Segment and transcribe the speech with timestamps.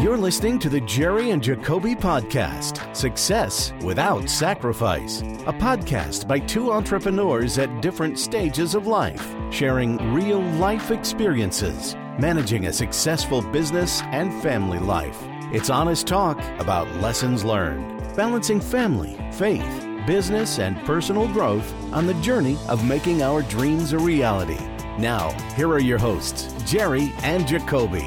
[0.00, 6.70] You're listening to the Jerry and Jacobe Podcast Success Without Sacrifice, a podcast by two
[6.70, 14.40] entrepreneurs at different stages of life, sharing real life experiences, managing a successful business and
[14.40, 15.18] family life.
[15.52, 22.14] It's honest talk about lessons learned, balancing family, faith, business, and personal growth on the
[22.14, 24.58] journey of making our dreams a reality.
[24.98, 28.02] Now, here are your hosts, Jerry and Jacobe.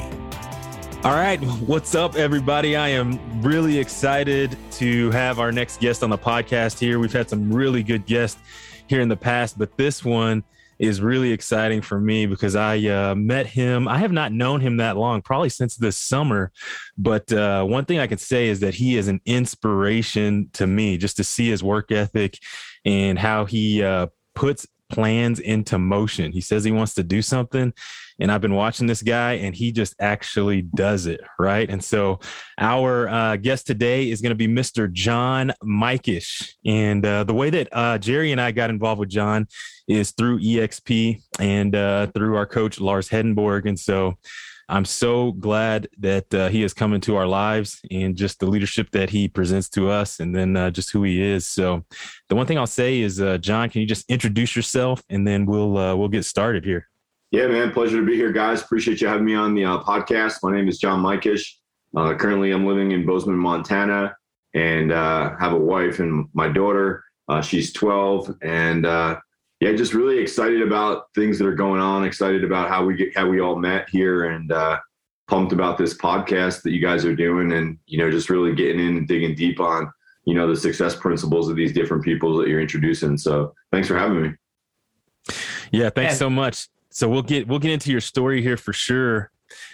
[1.03, 1.37] All right.
[1.61, 2.75] What's up, everybody?
[2.75, 6.99] I am really excited to have our next guest on the podcast here.
[6.99, 8.39] We've had some really good guests
[8.87, 10.43] here in the past, but this one
[10.77, 13.87] is really exciting for me because I uh, met him.
[13.87, 16.51] I have not known him that long, probably since this summer.
[16.99, 20.97] But uh, one thing I can say is that he is an inspiration to me
[20.97, 22.37] just to see his work ethic
[22.85, 26.31] and how he uh, puts plans into motion.
[26.31, 27.73] He says he wants to do something.
[28.19, 31.19] And I've been watching this guy and he just actually does it.
[31.37, 31.69] Right.
[31.69, 32.19] And so
[32.57, 34.91] our uh, guest today is going to be Mr.
[34.91, 36.53] John Mikesh.
[36.65, 39.47] And uh, the way that uh, Jerry and I got involved with John
[39.87, 43.67] is through EXP and uh, through our coach, Lars Hedenborg.
[43.67, 44.17] And so
[44.67, 48.89] I'm so glad that uh, he has come into our lives and just the leadership
[48.91, 51.45] that he presents to us and then uh, just who he is.
[51.45, 51.85] So
[52.29, 55.45] the one thing I'll say is, uh, John, can you just introduce yourself and then
[55.45, 56.87] we'll, uh, we'll get started here.
[57.31, 57.71] Yeah, man.
[57.71, 58.61] Pleasure to be here, guys.
[58.63, 60.39] Appreciate you having me on the uh, podcast.
[60.41, 61.45] My name is John Mikesh.
[61.95, 64.15] Uh, currently, I'm living in Bozeman, Montana,
[64.53, 67.03] and have a wife and my daughter.
[67.41, 68.85] she's 12 and
[69.59, 72.03] yeah, just really excited about things that are going on.
[72.03, 74.77] Excited about how we get how we all met here, and uh,
[75.27, 78.79] pumped about this podcast that you guys are doing, and you know, just really getting
[78.79, 79.91] in and digging deep on
[80.25, 83.17] you know the success principles of these different people that you're introducing.
[83.17, 84.31] So thanks for having me.
[85.71, 86.67] Yeah, thanks and- so much.
[86.89, 89.31] So we'll get we'll get into your story here for sure.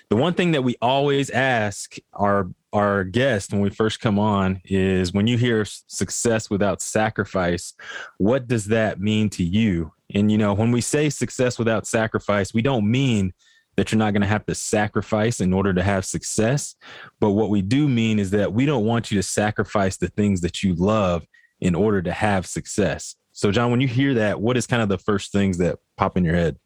[0.09, 4.61] The one thing that we always ask our our guest when we first come on
[4.66, 7.73] is when you hear success without sacrifice,
[8.18, 9.91] what does that mean to you?
[10.13, 13.34] And, you know, when we say success without sacrifice, we don't mean
[13.75, 16.75] that you're not going to have to sacrifice in order to have success.
[17.19, 20.41] But what we do mean is that we don't want you to sacrifice the things
[20.41, 21.25] that you love
[21.62, 23.16] in order to have success.
[23.31, 26.18] So, John, when you hear that, what is kind of the first things that pop
[26.18, 26.57] in your head?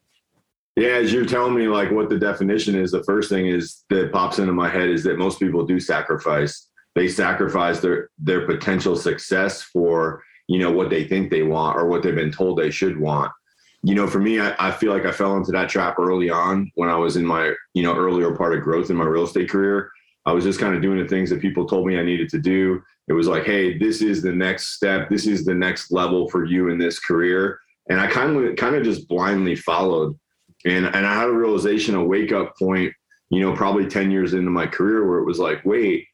[0.76, 4.12] Yeah, as you're telling me like what the definition is, the first thing is that
[4.12, 6.68] pops into my head is that most people do sacrifice.
[6.94, 11.86] They sacrifice their their potential success for you know what they think they want or
[11.86, 13.32] what they've been told they should want.
[13.82, 16.70] You know, for me, I, I feel like I fell into that trap early on
[16.74, 19.48] when I was in my you know earlier part of growth in my real estate
[19.48, 19.90] career.
[20.26, 22.38] I was just kind of doing the things that people told me I needed to
[22.38, 22.82] do.
[23.08, 25.08] It was like, hey, this is the next step.
[25.08, 27.60] This is the next level for you in this career.
[27.88, 30.18] And I kind of kind of just blindly followed
[30.66, 32.92] and and I had a realization, a wake up point,
[33.30, 36.06] you know, probably 10 years into my career where it was like, wait,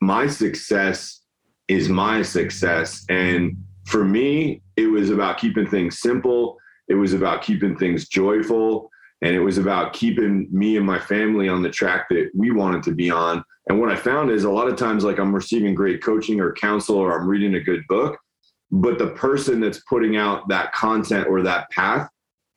[0.00, 1.20] my success
[1.68, 3.04] is my success.
[3.08, 6.56] And for me, it was about keeping things simple.
[6.88, 8.90] It was about keeping things joyful.
[9.22, 12.82] And it was about keeping me and my family on the track that we wanted
[12.84, 13.44] to be on.
[13.68, 16.52] And what I found is a lot of times, like I'm receiving great coaching or
[16.52, 18.18] counsel, or I'm reading a good book,
[18.72, 22.08] but the person that's putting out that content or that path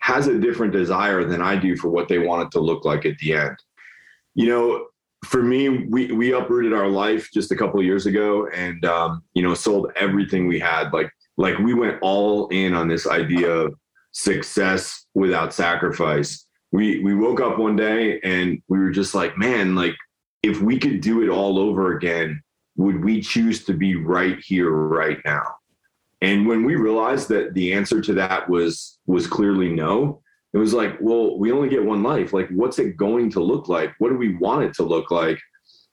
[0.06, 3.08] has a different desire than I do for what they want it to look like
[3.08, 3.58] at the end.
[4.36, 4.88] You know,
[5.26, 9.42] for me, we we uprooted our life just a couple years ago, and um, you
[9.42, 10.94] know, sold everything we had.
[10.94, 13.74] Like like we went all in on this idea of
[14.12, 16.46] success without sacrifice.
[16.72, 19.96] We we woke up one day and we were just like, man, like
[20.44, 22.44] if we could do it all over again,
[22.78, 25.55] would we choose to be right here, right now?
[26.26, 30.74] And when we realized that the answer to that was was clearly no, it was
[30.74, 32.34] like, well, we only get one life.
[32.34, 33.94] Like, what's it going to look like?
[34.00, 35.40] What do we want it to look like?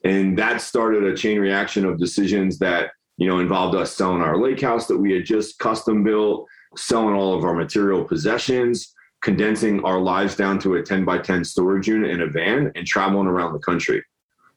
[0.04, 4.38] And that started a chain reaction of decisions that you know involved us selling our
[4.38, 6.47] lake house that we had just custom built,
[6.78, 11.44] selling all of our material possessions, condensing our lives down to a 10 by 10
[11.44, 14.02] storage unit in a van, and traveling around the country.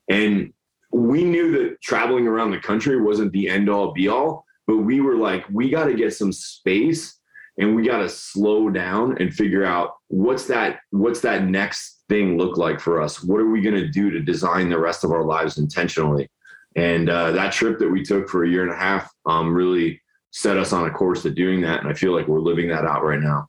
[0.09, 0.53] And
[0.93, 5.01] we knew that traveling around the country wasn't the end all be all but we
[5.01, 7.19] were like, we got to get some space
[7.57, 12.37] and we got to slow down and figure out what's that what's that next thing
[12.37, 13.23] look like for us?
[13.23, 16.29] What are we going to do to design the rest of our lives intentionally?
[16.75, 20.01] And uh, that trip that we took for a year and a half um, really
[20.31, 22.83] set us on a course to doing that and i feel like we're living that
[22.85, 23.47] out right now.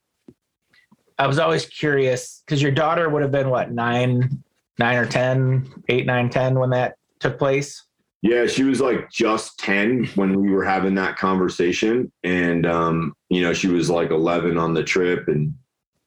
[1.19, 4.43] I was always curious because your daughter would have been what nine
[4.79, 7.86] nine or ten eight nine ten when that took place
[8.26, 12.11] yeah, she was like just 10 when we were having that conversation.
[12.25, 15.55] And, um, you know, she was like 11 on the trip and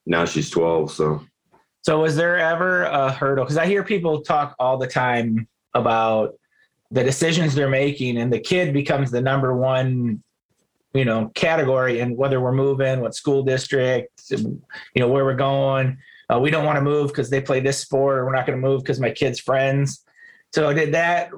[0.04, 0.92] now she's 12.
[0.92, 1.24] So,
[1.80, 3.44] So was there ever a hurdle?
[3.44, 6.34] Because I hear people talk all the time about
[6.90, 10.22] the decisions they're making, and the kid becomes the number one,
[10.92, 14.60] you know, category and whether we're moving, what school district, you
[14.96, 15.96] know, where we're going.
[16.28, 18.26] Uh, we don't want to move because they play this sport.
[18.26, 20.04] We're not going to move because my kid's friends.
[20.52, 21.30] So did that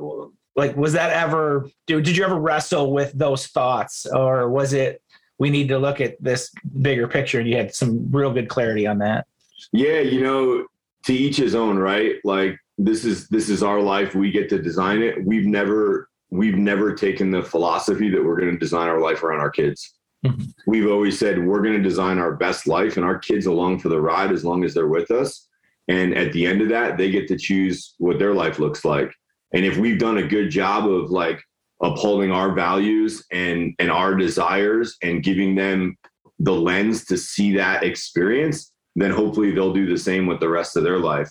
[0.57, 4.07] like was that ever did, did you ever wrestle with those thoughts?
[4.07, 5.03] Or was it
[5.39, 8.87] we need to look at this bigger picture and you had some real good clarity
[8.87, 9.27] on that?
[9.73, 10.67] Yeah you know
[11.05, 12.17] to each his own right?
[12.25, 14.15] Like this is this is our life.
[14.15, 15.25] We get to design it.
[15.25, 19.41] We've never we've never taken the philosophy that we're going to design our life around
[19.41, 19.95] our kids.
[20.25, 20.45] Mm-hmm.
[20.69, 23.89] we've always said we're going to design our best life and our kids along for
[23.89, 25.49] the ride as long as they're with us.
[25.89, 29.13] And at the end of that they get to choose what their life looks like
[29.55, 31.43] and if we've done a good job of like
[31.83, 35.97] upholding our values and and our desires and giving them
[36.39, 40.77] the lens to see that experience then hopefully they'll do the same with the rest
[40.77, 41.31] of their life.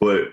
[0.00, 0.28] But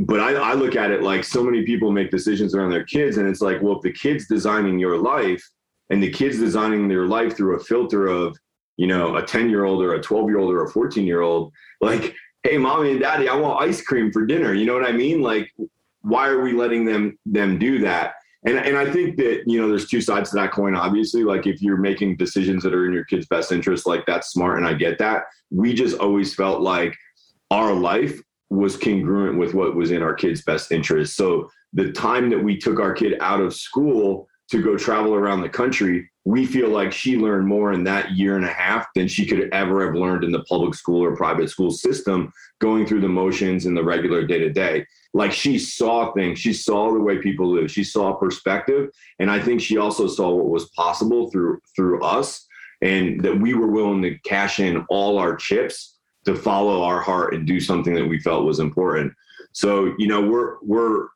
[0.00, 3.16] but I, I look at it like so many people make decisions around their kids
[3.16, 5.42] and it's like well if the kid's designing your life
[5.90, 8.36] and the kid's designing their life through a filter of
[8.76, 11.20] you know a 10 year old or a 12 year old or a 14 year
[11.20, 12.12] old like
[12.42, 14.52] hey mommy and daddy i want ice cream for dinner.
[14.52, 15.22] You know what i mean?
[15.22, 15.52] Like
[16.04, 18.14] why are we letting them them do that?
[18.46, 20.74] And and I think that you know there's two sides to that coin.
[20.74, 24.30] Obviously, like if you're making decisions that are in your kid's best interest, like that's
[24.30, 25.24] smart, and I get that.
[25.50, 26.94] We just always felt like
[27.50, 28.20] our life
[28.50, 31.16] was congruent with what was in our kid's best interest.
[31.16, 35.40] So the time that we took our kid out of school to go travel around
[35.40, 39.08] the country, we feel like she learned more in that year and a half than
[39.08, 43.00] she could ever have learned in the public school or private school system, going through
[43.00, 46.40] the motions in the regular day to day like she saw things.
[46.40, 47.70] She saw the way people live.
[47.70, 48.90] She saw perspective.
[49.20, 52.46] And i think she also saw what was possible through through us
[52.82, 57.34] and that we were willing to cash in all our chips to follow our heart
[57.34, 59.12] and do something that we felt was important.
[59.52, 61.08] So you know we're we're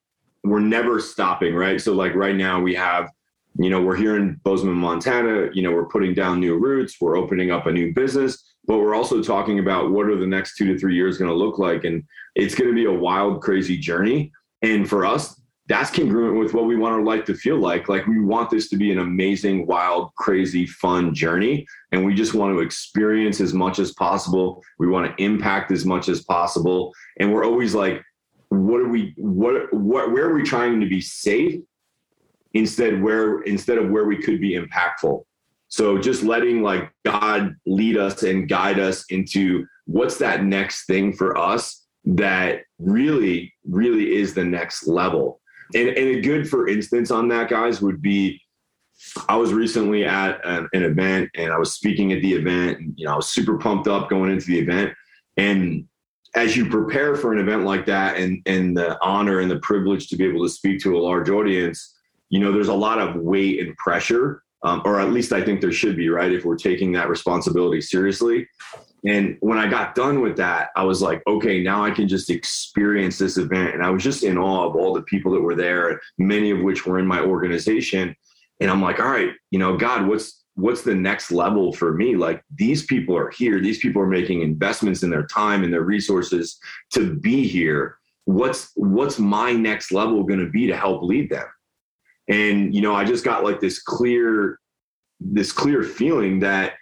[0.44, 1.80] we're never stopping right?
[1.80, 3.10] So like right now we have
[3.58, 5.50] you know we're here in bozeman montana.
[5.52, 6.96] You know we're putting down new roots.
[7.00, 10.56] We're opening up a new business but we're also talking about what are the next
[10.56, 13.40] two to three years going to look like and it's going to be a wild
[13.40, 14.30] crazy journey.
[14.62, 17.90] And for us that's congruent with what we want our life to feel like.
[17.90, 22.32] Like we want this to be an amazing wild crazy fun journey and we just
[22.32, 24.62] want to experience as much as possible.
[24.78, 26.94] We want to impact as much as possible.
[27.20, 28.02] And we're always like
[28.48, 31.60] what are we what what where are we trying to be safe
[32.58, 35.22] instead where instead of where we could be impactful
[35.68, 41.12] so just letting like God lead us and guide us into what's that next thing
[41.12, 45.40] for us that really, really is the next level.
[45.74, 48.40] And, and a good, for instance, on that, guys, would be
[49.28, 52.78] I was recently at an, an event and I was speaking at the event.
[52.78, 54.92] And, you know, I was super pumped up going into the event.
[55.36, 55.86] And
[56.34, 60.08] as you prepare for an event like that and, and the honor and the privilege
[60.08, 61.97] to be able to speak to a large audience,
[62.30, 65.60] you know, there's a lot of weight and pressure um, or at least I think
[65.60, 66.32] there should be, right?
[66.32, 68.48] If we're taking that responsibility seriously.
[69.04, 72.30] And when I got done with that, I was like, okay, now I can just
[72.30, 73.74] experience this event.
[73.74, 76.60] And I was just in awe of all the people that were there, many of
[76.60, 78.16] which were in my organization.
[78.60, 82.16] And I'm like, all right, you know, God, what's what's the next level for me?
[82.16, 83.60] Like these people are here.
[83.60, 86.58] These people are making investments in their time and their resources
[86.94, 87.98] to be here.
[88.24, 91.46] What's what's my next level going to be to help lead them?
[92.28, 94.58] And you know i just got like this clear
[95.20, 96.74] this clear feeling that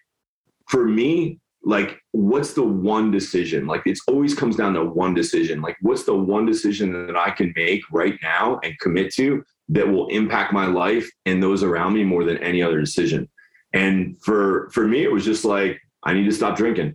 [0.69, 3.67] for me like what's the one decision?
[3.67, 5.61] Like it's always comes down to one decision.
[5.61, 9.87] Like what's the one decision that i can make right now and commit to that
[9.87, 13.29] will impact my life and those around me more than any other decision?
[13.73, 16.95] And for for me it was just like i need to stop drinking.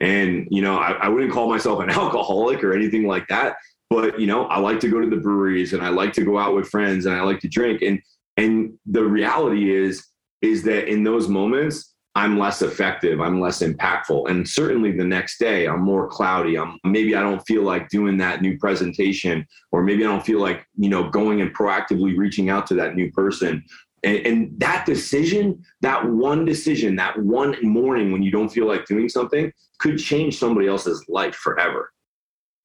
[0.00, 3.56] And you know I, I wouldn't call myself an alcoholic or anything like that
[3.90, 6.38] but you know i like to go to the breweries and i like to go
[6.38, 7.82] out with friends and i like to drink.
[7.82, 8.00] And
[8.36, 10.06] and the reality is
[10.42, 14.28] is that in those moments i'm less effective i'm less impactful.
[14.30, 16.56] And certainly the next day i'm more cloudy.
[16.56, 20.40] I'm maybe i don't feel like doing that new presentation or maybe i don't feel
[20.40, 23.64] like you know going and proactively reaching out to that new person.
[24.04, 28.86] And, and that decision that one decision that one morning when you don't feel like
[28.86, 31.90] doing something could change somebody else's life forever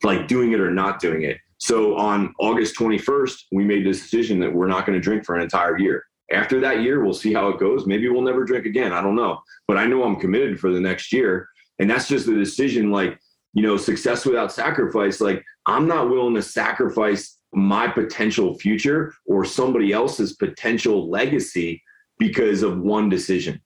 [0.02, 1.38] like doing it or not doing it.
[1.58, 5.36] So on August 21st, we made this decision that we're not going to drink for
[5.36, 6.04] an entire year.
[6.32, 7.86] After that year, we'll see how it goes.
[7.86, 8.92] Maybe we'll never drink again.
[8.92, 9.42] I don't know.
[9.68, 11.48] But I know I'm committed for the next year.
[11.80, 13.18] And that's just a decision like,
[13.54, 15.22] you know, success without sacrifice.
[15.22, 21.82] Like, I'm not willing to sacrifice my potential future or somebody else's potential legacy
[22.18, 23.62] because of one decision.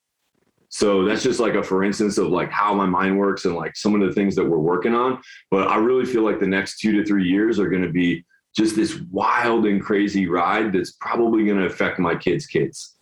[0.70, 3.76] So that's just like a for instance of like how my mind works and like
[3.76, 5.22] some of the things that we're working on.
[5.50, 8.26] But I really feel like the next two to three years are going to be
[8.56, 12.97] just this wild and crazy ride that's probably going to affect my kids' kids.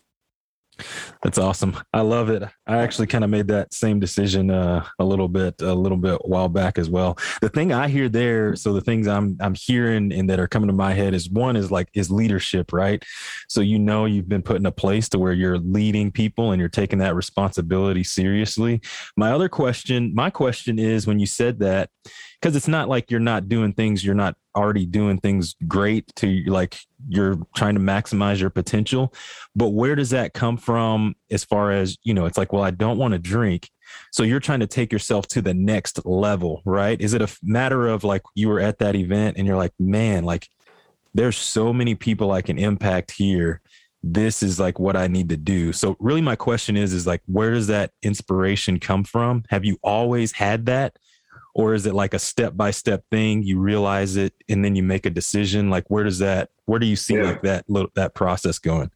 [1.23, 1.77] That's awesome.
[1.93, 2.43] I love it.
[2.67, 6.19] I actually kind of made that same decision uh, a little bit, a little bit
[6.25, 7.17] while back as well.
[7.41, 10.67] The thing I hear there, so the things I'm I'm hearing and that are coming
[10.67, 13.03] to my head is one is like is leadership, right?
[13.47, 16.59] So you know you've been put in a place to where you're leading people and
[16.59, 18.81] you're taking that responsibility seriously.
[19.17, 21.89] My other question, my question is when you said that,
[22.45, 26.43] because it's not like you're not doing things you're not already doing things great to
[26.45, 26.77] like
[27.09, 29.11] you're trying to maximize your potential.
[29.55, 32.69] But where does that come from as far as you know it's like well i
[32.69, 33.71] don't want to drink.
[34.11, 37.01] So you're trying to take yourself to the next level right?
[37.01, 40.23] Is it a matter of like you were at that event and you're like man
[40.23, 40.47] like
[41.15, 43.59] there's so many people i can impact here.
[44.03, 45.73] This is like what i need to do.
[45.73, 49.45] So really my question is is like where does that inspiration come from?
[49.49, 50.95] Have you always had that
[51.55, 53.41] or is it like a step by step thing?
[53.41, 55.71] You realize it and then you make a decision.
[55.71, 57.23] Like where does that where do you see yeah.
[57.23, 58.91] like that that process going?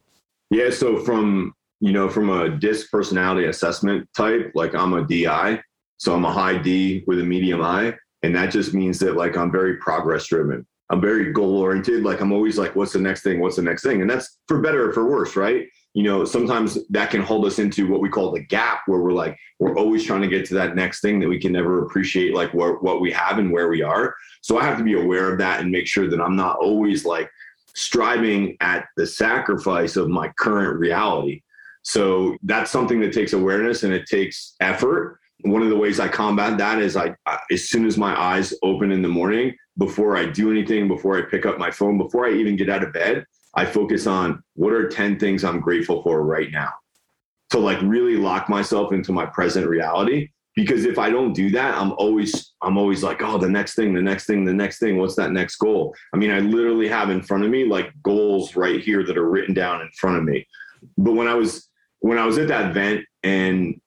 [0.50, 5.58] Yeah so from you know from a disc personality assessment type like i'm a di
[5.96, 9.36] so i'm a high d with a medium i and that just means that like
[9.36, 13.22] i'm very progress driven i'm very goal oriented like i'm always like what's the next
[13.22, 14.02] thing what's the next thing?
[14.02, 17.58] And that's for better or for worse right you know, sometimes that can hold us
[17.58, 20.54] into what we call the gap where we're like, we're always trying to get to
[20.54, 23.68] that next thing that we can never appreciate, like what, what we have and where
[23.68, 24.14] we are.
[24.40, 27.04] So I have to be aware of that and make sure that I'm not always
[27.04, 27.28] like
[27.74, 31.42] striving at the sacrifice of my current reality.
[31.82, 35.18] So that's something that takes awareness and it takes effort.
[35.42, 38.54] One of the ways I combat that is I, I as soon as my eyes
[38.62, 42.26] open in the morning, before I do anything, before I pick up my phone, before
[42.26, 43.24] I even get out of bed,
[43.60, 46.70] I focus on what are 10 things I'm grateful for right now.
[47.50, 50.30] To like really lock myself into my present reality.
[50.56, 53.92] Because if I don't do that, I'm always, I'm always like, oh, the next thing,
[53.92, 54.96] the next thing, the next thing.
[54.96, 55.94] What's that next goal?
[56.14, 59.28] I mean, I literally have in front of me like goals right here that are
[59.28, 60.46] written down in front of me.
[60.96, 63.78] But when I was when I was at that event and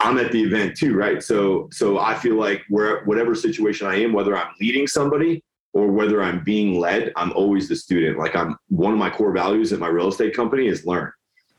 [0.00, 1.22] I'm at the event too, right?
[1.22, 5.44] So so I feel like where whatever situation I am, whether I'm leading somebody
[5.74, 8.18] or whether I'm being led, I'm always the student.
[8.18, 11.10] Like I'm one of my core values at my real estate company is learn,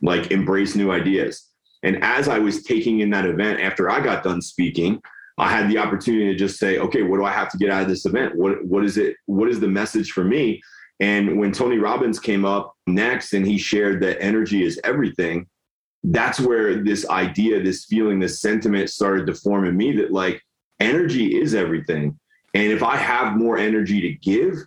[0.01, 1.49] like embrace new ideas.
[1.83, 5.01] And as I was taking in that event after I got done speaking,
[5.37, 7.83] I had the opportunity to just say, okay, what do I have to get out
[7.83, 8.35] of this event?
[8.35, 9.17] What what is it?
[9.25, 10.61] What is the message for me?
[11.01, 15.45] And when Tony Robbins came up next and he shared that energy is everything,
[16.05, 20.41] that's where this idea, this feeling, this sentiment started to form in me that like
[20.79, 22.17] energy is everything
[22.55, 24.57] and if I have more energy to give,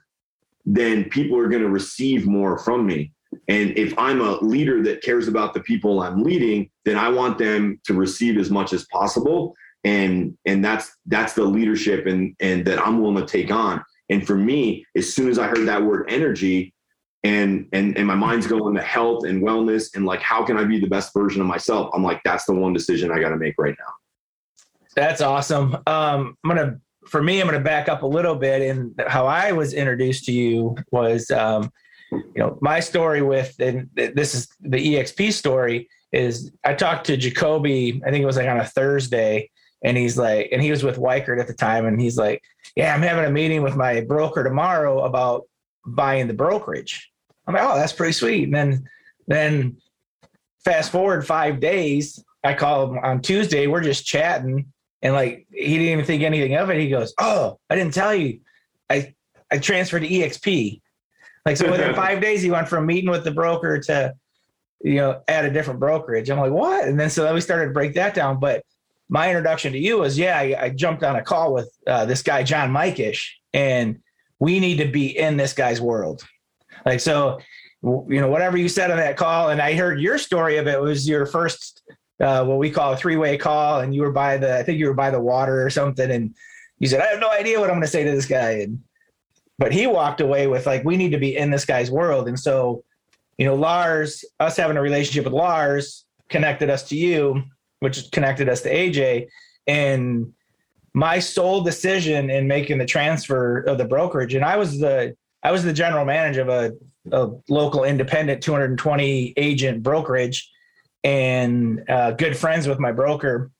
[0.66, 3.12] then people are going to receive more from me.
[3.48, 7.38] And if I'm a leader that cares about the people I'm leading, then I want
[7.38, 9.54] them to receive as much as possible.
[9.84, 13.82] And and that's that's the leadership and and that I'm willing to take on.
[14.10, 16.74] And for me, as soon as I heard that word energy,
[17.24, 20.64] and and and my mind's going to health and wellness and like how can I
[20.64, 21.90] be the best version of myself?
[21.94, 23.92] I'm like, that's the one decision I got to make right now.
[24.94, 25.74] That's awesome.
[25.86, 28.62] Um, I'm gonna for me, I'm going to back up a little bit.
[28.62, 31.72] And how I was introduced to you was, um,
[32.10, 37.16] you know, my story with, and this is the EXP story is I talked to
[37.16, 39.50] Jacobe, I think it was like on a Thursday,
[39.84, 42.42] and he's like, and he was with Weichert at the time, and he's like,
[42.74, 45.44] yeah, I'm having a meeting with my broker tomorrow about
[45.86, 47.10] buying the brokerage.
[47.46, 48.44] I'm like, oh, that's pretty sweet.
[48.44, 48.88] And then,
[49.26, 49.76] then
[50.64, 53.66] fast forward five days, I call him on Tuesday.
[53.66, 54.72] We're just chatting,
[55.02, 56.80] and like he didn't even think anything of it.
[56.80, 58.40] He goes, "Oh, I didn't tell you.
[58.90, 59.14] I
[59.50, 60.80] I transferred to EXP."
[61.46, 64.14] Like so, within five days, he went from meeting with the broker to
[64.82, 66.30] you know at a different brokerage.
[66.30, 66.86] I'm like, what?
[66.86, 68.40] And then so then we started to break that down.
[68.40, 68.64] But
[69.08, 72.22] my introduction to you was, yeah, I, I jumped on a call with uh, this
[72.22, 74.00] guy John Mikesh, and
[74.38, 76.26] we need to be in this guy's world.
[76.84, 77.40] Like so,
[77.82, 80.80] you know, whatever you said on that call, and I heard your story of it
[80.80, 81.82] was your first
[82.20, 84.78] uh, what we call a three way call, and you were by the I think
[84.78, 86.34] you were by the water or something, and
[86.78, 88.82] you said I have no idea what I'm going to say to this guy, and
[89.58, 92.38] but he walked away with like we need to be in this guy's world, and
[92.38, 92.84] so
[93.36, 97.42] you know Lars, us having a relationship with Lars connected us to you,
[97.80, 99.28] which connected us to AJ,
[99.66, 100.32] and
[100.94, 105.52] my sole decision in making the transfer of the brokerage, and I was the I
[105.52, 106.72] was the general manager of a,
[107.12, 110.50] a local independent 220 agent brokerage
[111.04, 113.50] and uh, good friends with my broker.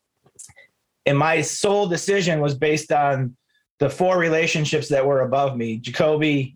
[1.06, 3.36] And my sole decision was based on
[3.78, 6.52] the four relationships that were above me Jacobe,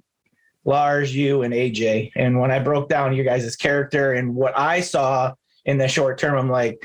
[0.65, 2.13] Lars, you, and AJ.
[2.17, 5.35] And when I broke down you guys' character and what I saw
[5.65, 6.85] in the short term, I'm like,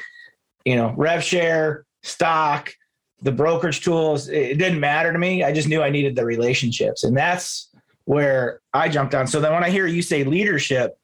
[0.65, 2.73] you know, rev share, stock,
[3.21, 5.43] the brokerage tools, it didn't matter to me.
[5.43, 7.03] I just knew I needed the relationships.
[7.03, 7.69] And that's
[8.05, 9.27] where I jumped on.
[9.27, 10.97] So then when I hear you say leadership,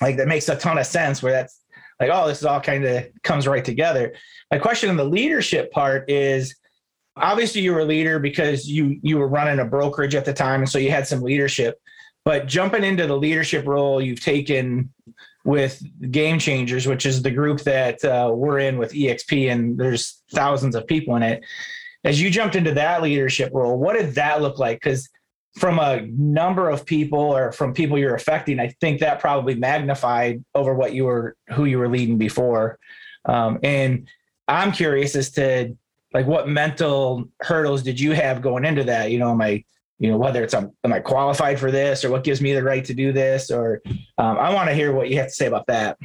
[0.00, 1.61] like that makes a ton of sense where that's
[2.02, 4.14] like, oh, this is all kind of comes right together.
[4.50, 6.56] My question on the leadership part is
[7.16, 10.60] obviously you were a leader because you you were running a brokerage at the time
[10.60, 11.78] and so you had some leadership
[12.24, 14.90] but jumping into the leadership role you've taken
[15.44, 20.22] with game changers which is the group that uh, we're in with exp and there's
[20.32, 21.44] thousands of people in it
[22.04, 25.08] as you jumped into that leadership role what did that look like because
[25.54, 30.42] from a number of people or from people you're affecting i think that probably magnified
[30.54, 32.78] over what you were who you were leading before.
[33.24, 34.08] Um, and
[34.48, 35.76] i'm curious as to
[36.12, 39.10] like what mental hurdles did you have going into that?
[39.10, 39.64] You know am i
[39.98, 42.62] you know whether it's um, am i qualified for this or what gives me the
[42.62, 43.50] right to do this?
[43.50, 43.82] Or
[44.18, 45.98] um, i want to hear what you have to say about that.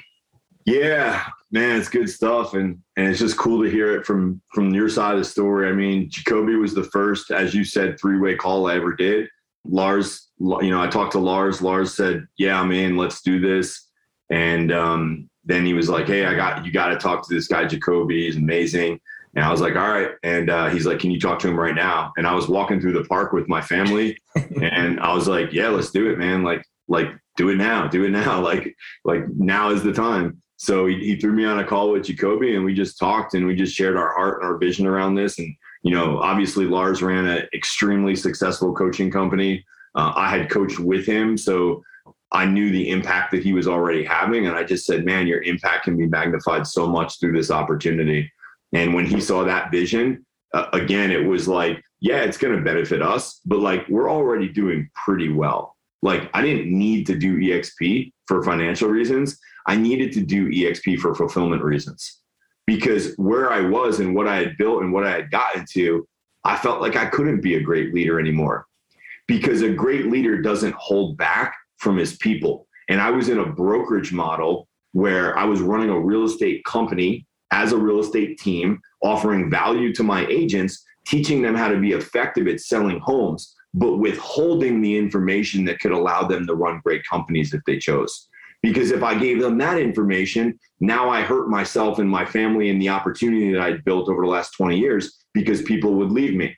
[0.65, 2.53] Yeah man it's good stuff.
[2.53, 5.69] And and it's just cool to hear it from from your side of the story.
[5.69, 9.29] I mean jacobe was the first as you said three-way call i ever did
[9.69, 13.87] lars you know i talked to lars lars said yeah i'm in let's do this
[14.29, 17.47] and um, then he was like hey i got you got to talk to this
[17.47, 18.99] guy jacobe he's amazing
[19.37, 20.09] and I was like, all right.
[20.23, 22.11] And uh, he's like, can you talk to him right now?
[22.17, 25.69] And I was walking through the park with my family and I was like, yeah,
[25.69, 26.41] let's do it, man.
[26.41, 28.41] Like, like do it now, do it now.
[28.47, 30.41] Like, like now is the time.
[30.55, 33.45] So he, he threw me on a call with Jacobe and we just talked and
[33.45, 35.37] we just shared our heart and our vision around this.
[35.37, 39.63] And, you know, obviously Lars ran an extremely successful coaching company.
[39.95, 41.37] Uh, I had coached with him.
[41.37, 41.83] So
[42.31, 44.47] I knew the impact that he was already having.
[44.47, 48.31] And I just said, man, your impact can be magnified so much through this opportunity.
[48.73, 52.61] And when he saw that vision, uh, again, it was like, yeah, it's going to
[52.61, 55.75] benefit us, but like we're already doing pretty well.
[56.01, 59.39] Like I didn't need to do EXP for financial reasons.
[59.65, 62.19] I needed to do EXP for fulfillment reasons
[62.67, 66.07] because where I was and what I had built and what I had gotten to,
[66.43, 68.67] I felt like I couldn't be a great leader anymore
[69.27, 72.67] because a great leader doesn't hold back from his people.
[72.89, 77.25] And I was in a brokerage model where I was running a real estate company
[77.51, 81.91] as a real estate team, offering value to my agents, teaching them how to be
[81.91, 87.03] effective at selling homes, but withholding the information that could allow them to run great
[87.05, 88.27] companies if they chose.
[88.61, 92.81] Because if I gave them that information, now I hurt myself and my family and
[92.81, 96.55] the opportunity that I'd built over the last 20 years because people would leave me.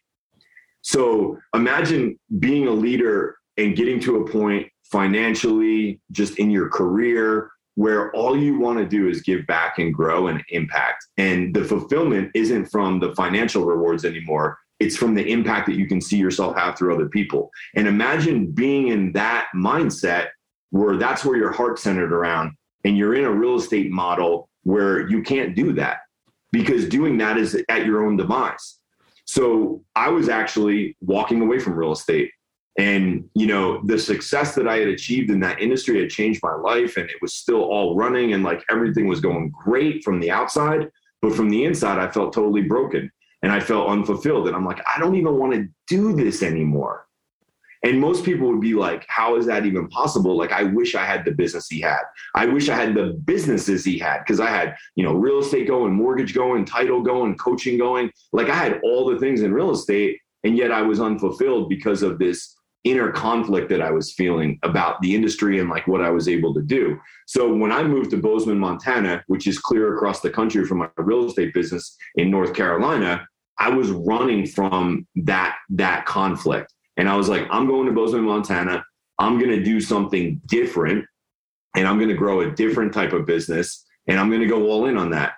[0.82, 7.52] So imagine being a leader and getting to a point financially, just in your career,
[7.76, 11.06] where all you want to do is give back and grow and impact.
[11.18, 14.58] And the fulfillment isn't from the financial rewards anymore.
[14.80, 17.52] It's from the impact that you can see yourself have through other people.
[17.76, 20.30] And imagine being in that mindset
[20.72, 22.54] where that's where your heart's centered around.
[22.86, 26.00] And you're in a real estate model where you can't do that
[26.52, 28.80] because doing that is at your own demise.
[29.26, 32.32] So I was actually walking away from real estate
[32.80, 36.56] and, you know, the success that I had achieved in that industry had changed my
[36.56, 40.32] life and it was still all running and like everything was going great from the
[40.32, 40.90] outside.
[41.22, 43.12] But from the inside, I felt totally broken
[43.44, 44.48] and I felt unfulfilled.
[44.48, 47.06] And I'm like, I don't even want to do this anymore.
[47.84, 50.38] And most people would be like, How is that even possible?
[50.38, 52.02] Like, I wish I had the business he had.
[52.36, 55.68] I wish I had the businesses he had because I had, you know, real estate
[55.68, 58.12] going, mortgage going, title going, coaching going.
[58.34, 60.20] Like, I had all the things in real estate.
[60.44, 65.02] And yet I was unfulfilled because of this inner conflict that I was feeling about
[65.02, 66.98] the industry and like what I was able to do.
[67.28, 70.90] So when I moved to Bozeman, Montana, which is clear across the country from my
[70.98, 76.74] real estate business in North Carolina, I was running from that that conflict.
[77.00, 78.86] And I was like, I'm going to Bozeman, Montana.
[79.18, 81.06] I'm going to do something different
[81.76, 84.68] and I'm going to grow a different type of business and I'm going to go
[84.68, 85.34] all in on that.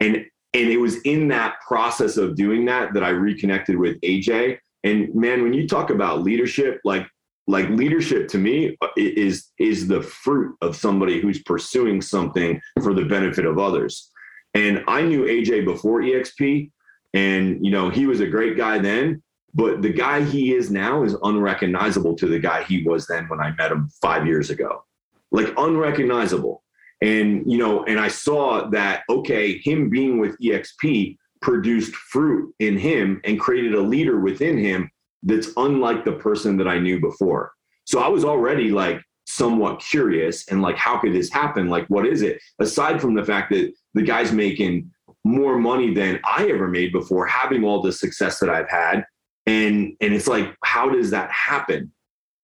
[0.00, 0.24] And
[0.54, 5.12] and it was in that process of doing that that I reconnected with AJ and
[5.14, 7.06] man, when you talk about leadership, like
[7.48, 12.94] like leadership to me uh, is is the fruit of somebody who's pursuing something for
[12.94, 14.10] the benefit of others.
[14.54, 16.70] And I knew AJ before EXP,
[17.14, 19.22] and you know he was a great guy then.
[19.56, 23.40] But the guy he is now is unrecognizable to the guy he was then when
[23.40, 24.84] I met him five years ago.
[25.32, 26.62] Like unrecognizable.
[27.02, 32.76] And you know, and I saw that okay, him being with EXP produced fruit in
[32.76, 34.90] him and created a leader within him
[35.22, 37.52] that's unlike the person that I knew before.
[37.86, 41.68] So I was already like somewhat curious and like, how could this happen?
[41.68, 42.40] Like, what is it?
[42.58, 44.90] Aside from the fact that the guy's making
[45.24, 49.04] more money than I ever made before, having all the success that I've had.
[49.46, 51.92] And and it's like, how does that happen?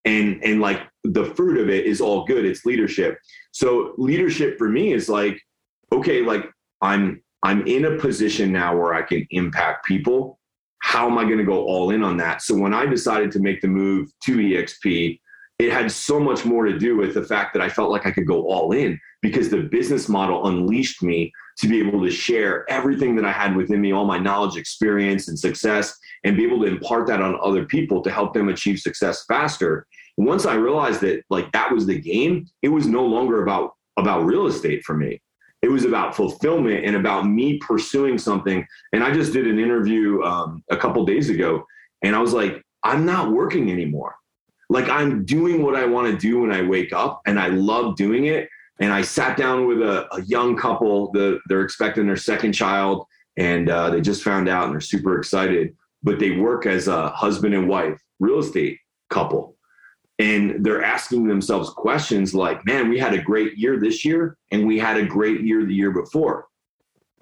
[0.04, 2.44] And and like the fruit of it is all good.
[2.44, 3.18] It's leadership.
[3.52, 5.40] So leadership for me is like,
[5.92, 6.48] okay, like
[6.80, 10.38] I'm I'm in a position now where I can impact people.
[10.80, 12.42] How am I going to go all in on that?
[12.42, 15.20] So when I decided to make the move to EXP,
[15.58, 18.10] it had so much more to do with the fact that I felt like I
[18.10, 22.68] could go all in because the business model unleashed me to be able to share
[22.70, 26.60] everything that I had within me, all my knowledge, experience, and success, and be able
[26.60, 29.86] to impart that on other people to help them achieve success faster.
[30.16, 34.24] Once I realized that like that was the game, it was no longer about about
[34.24, 35.20] real estate for me.
[35.62, 38.66] It was about fulfillment and about me pursuing something.
[38.92, 41.64] And I just did an interview um, a couple days ago,
[42.02, 44.16] and I was like, I'm not working anymore.
[44.68, 47.96] Like I'm doing what I want to do when I wake up, and I love
[47.96, 48.48] doing it.
[48.80, 51.12] And I sat down with a, a young couple.
[51.12, 53.06] The, they're expecting their second child,
[53.36, 55.76] and uh, they just found out, and they're super excited.
[56.02, 58.78] But they work as a husband and wife real estate
[59.10, 59.56] couple
[60.18, 64.66] and they're asking themselves questions like man we had a great year this year and
[64.66, 66.46] we had a great year the year before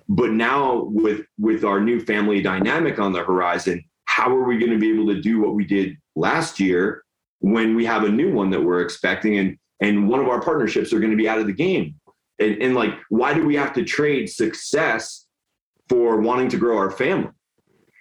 [0.09, 4.73] but now with with our new family dynamic on the horizon how are we going
[4.73, 7.03] to be able to do what we did last year
[7.39, 10.93] when we have a new one that we're expecting and and one of our partnerships
[10.93, 11.95] are going to be out of the game
[12.39, 15.27] and, and like why do we have to trade success
[15.89, 17.31] for wanting to grow our family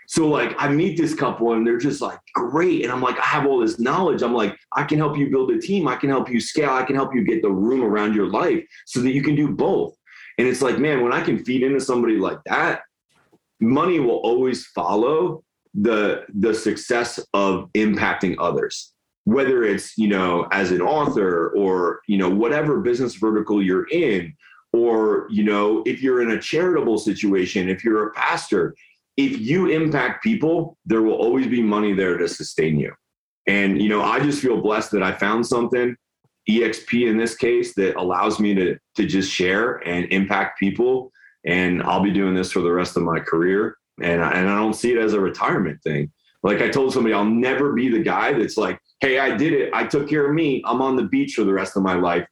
[0.09, 2.81] so like I meet this couple and they're just like great.
[2.83, 4.23] And I'm like, I have all this knowledge.
[4.23, 5.87] I'm like, I can help you build a team.
[5.87, 6.71] I can help you scale.
[6.71, 9.49] I can help you get the room around your life so that you can do
[9.49, 9.95] both.
[10.39, 12.81] And it's like, man, when I can feed into somebody like that,
[13.59, 15.43] money will always follow
[15.75, 18.93] the the success of impacting others.
[19.33, 24.33] Whether it's, you know, as an author or, you know, whatever business vertical you're in,
[24.71, 28.75] or you know if you're in a charitable situation if you're a pastor
[29.19, 32.93] if you impact people, there will always be money there to sustain you.
[33.47, 35.93] And, you know, I just feel blessed that I found something,
[36.49, 41.11] EXP in this case, that allows me to, to just share and impact people.
[41.45, 43.75] And I'll be doing this for the rest of my career.
[44.01, 46.13] And I, and I don't see it as a retirement thing.
[46.41, 49.73] Like I told somebody, I'll never be the guy that's like, hey, I did it.
[49.73, 50.61] I took care of me.
[50.65, 52.27] I'm on the beach for the rest of my life.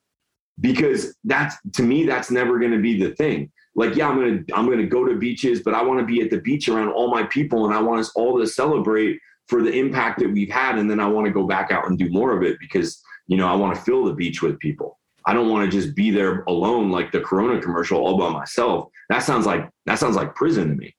[0.60, 4.43] Because that's, to me, that's never going to be the thing like yeah i'm gonna
[4.53, 7.10] i'm gonna go to beaches but i want to be at the beach around all
[7.10, 10.77] my people and i want us all to celebrate for the impact that we've had
[10.77, 13.38] and then i want to go back out and do more of it because you
[13.38, 16.12] know i want to fill the beach with people i don't want to just be
[16.12, 20.36] there alone like the corona commercial all by myself that sounds like that sounds like
[20.36, 20.93] prison to me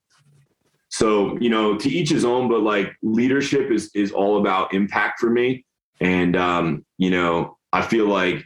[0.89, 5.19] so you know to each his own but like leadership is is all about impact
[5.19, 5.63] for me
[6.01, 8.43] and um you know i feel like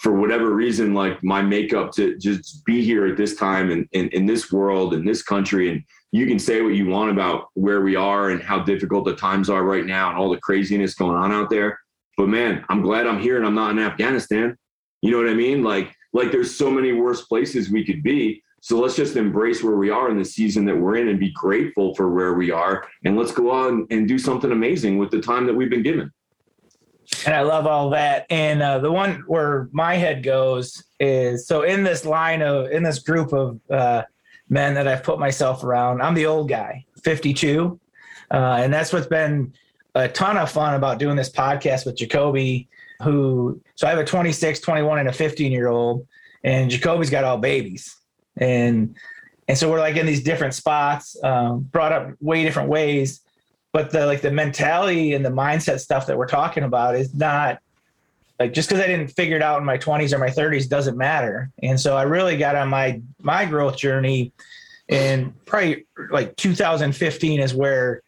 [0.00, 4.24] for whatever reason, like my makeup to just be here at this time and in,
[4.24, 5.70] this world, in this country.
[5.70, 9.14] And you can say what you want about where we are and how difficult the
[9.14, 11.78] times are right now and all the craziness going on out there.
[12.16, 14.56] But man, I'm glad I'm here and I'm not in Afghanistan.
[15.02, 15.62] You know what I mean?
[15.62, 18.42] Like, like there's so many worse places we could be.
[18.60, 21.32] So let's just embrace where we are in the season that we're in and be
[21.32, 22.86] grateful for where we are.
[23.04, 26.12] And let's go on and do something amazing with the time that we've been given
[27.26, 28.26] and I love all that.
[28.30, 32.82] And uh, the one where my head goes is so in this line of in
[32.82, 34.02] this group of uh,
[34.48, 37.78] men that I've put myself around, I'm the old guy, 52,
[38.30, 39.52] uh, and that's what's been
[39.94, 42.66] a ton of fun about doing this podcast with Jacobe.
[43.02, 46.06] Who so I have a 26, 21, and a 15 year old,
[46.44, 47.96] and Jacobe's got all babies,
[48.36, 48.96] and
[49.48, 53.20] and so we're like in these different spots, um, brought up way different ways
[53.72, 57.60] but the like the mentality and the mindset stuff that we're talking about is not
[58.38, 60.96] like just because I didn't figure it out in my 20s or my 30s doesn't
[60.96, 61.50] matter.
[61.62, 64.32] And so I really got on my my growth journey
[64.88, 68.02] and probably like 2015 is where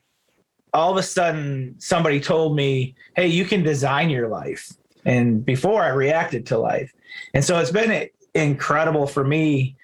[0.74, 4.72] all of a sudden somebody told me, "Hey, you can design your life."
[5.04, 6.92] And before I reacted to life.
[7.35, 9.76] And so it's been incredible for me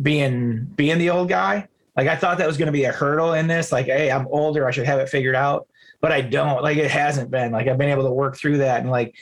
[0.00, 1.68] being being the old guy.
[1.96, 3.72] Like I thought that was going to be a hurdle in this.
[3.72, 5.66] Like, hey, I'm older, I should have it figured out,
[6.00, 6.62] but I don't.
[6.62, 7.52] Like it hasn't been.
[7.52, 9.16] Like I've been able to work through that, and like,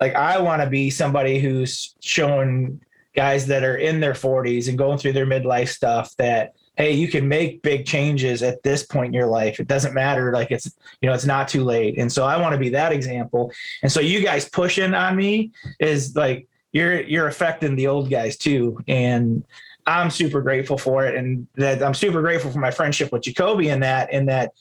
[0.00, 2.80] like I want to be somebody who's showing
[3.14, 7.08] guys that are in their 40s and going through their midlife stuff that hey you
[7.08, 9.58] can make big changes at this point in your life.
[9.58, 10.32] It doesn't matter.
[10.32, 11.98] Like it's you know it's not too late.
[11.98, 13.50] And so i want to be that example.
[13.82, 18.36] And so you guys pushing on me is like you're you're affecting the old guys
[18.36, 18.78] too.
[18.86, 19.44] And
[19.86, 23.60] I'm super grateful for it, and that I'm super grateful for my friendship with Jacobe
[23.60, 24.12] in that.
[24.12, 24.52] In that,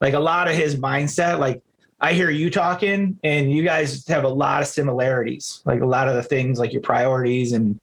[0.00, 1.62] like a lot of his mindset, like
[2.00, 5.60] I hear you talking, and you guys have a lot of similarities.
[5.66, 7.78] Like a lot of the things, like your priorities and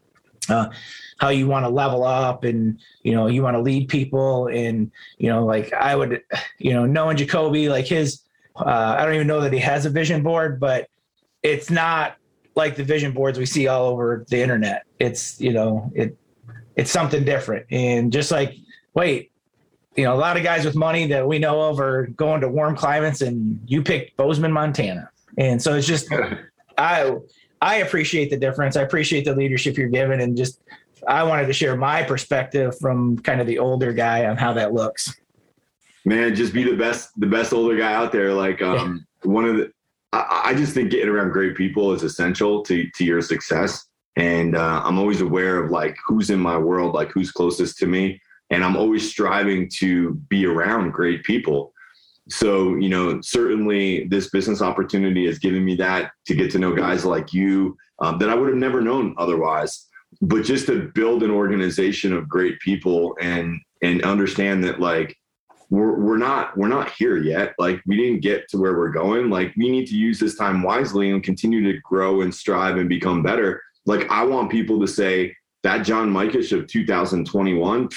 [0.49, 0.69] uh,
[1.19, 4.91] how you want to level up, and you know you want to lead people, and
[5.19, 6.23] you know like I would,
[6.57, 8.21] you know, knowing Jacobe, like his,
[8.55, 10.89] uh, I don't even know that he has a vision board, but
[11.43, 12.17] it's not
[12.55, 14.83] like the vision boards we see all over the internet.
[14.99, 16.17] It's you know it
[16.77, 17.65] it's something different.
[17.71, 18.55] And just like,
[18.93, 19.31] wait,
[19.97, 22.47] you know, a lot of guys with money that we know of are going to
[22.47, 25.09] warm climates, and you picked Bozeman, Montana.
[25.37, 26.07] And so it's just,
[26.77, 27.15] I,
[27.61, 28.77] I appreciate the difference.
[28.77, 30.61] I appreciate the leadership you're given, and just
[31.07, 34.73] I wanted to share my perspective from kind of the older guy on how that
[34.73, 35.13] looks.
[36.05, 38.33] Man, just be the best, the best older guy out there.
[38.33, 39.31] Like um, yeah.
[39.31, 39.71] one of the,
[40.13, 43.86] I, I, just think getting around great people is essential to to your success.
[44.17, 47.85] And uh, I'm always aware of like who's in my world, like who's closest to
[47.87, 51.71] me, and I'm always striving to be around great people.
[52.29, 56.75] So, you know, certainly this business opportunity has given me that to get to know
[56.75, 59.85] guys like you um, that I would have never known otherwise.
[60.21, 65.15] But just to build an organization of great people and and understand that like
[65.69, 67.53] we're we're not we're not here yet.
[67.59, 69.29] Like we didn't get to where we're going.
[69.29, 72.89] Like we need to use this time wisely and continue to grow and strive and
[72.89, 73.61] become better.
[73.87, 77.89] Like I want people to say that John Mikesh of 2021,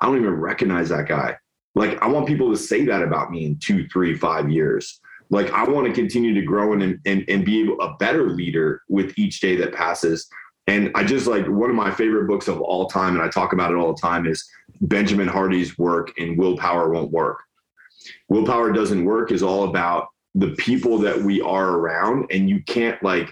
[0.00, 1.36] I don't even recognize that guy.
[1.76, 5.00] Like I want people to say that about me in two, three, five years.
[5.30, 9.16] Like I want to continue to grow and, and, and be a better leader with
[9.18, 10.26] each day that passes.
[10.66, 13.52] And I just like one of my favorite books of all time, and I talk
[13.52, 14.48] about it all the time, is
[14.80, 17.40] Benjamin Hardy's work in Willpower Won't Work.
[18.30, 23.02] Willpower Doesn't Work is all about the people that we are around, and you can't
[23.02, 23.30] like,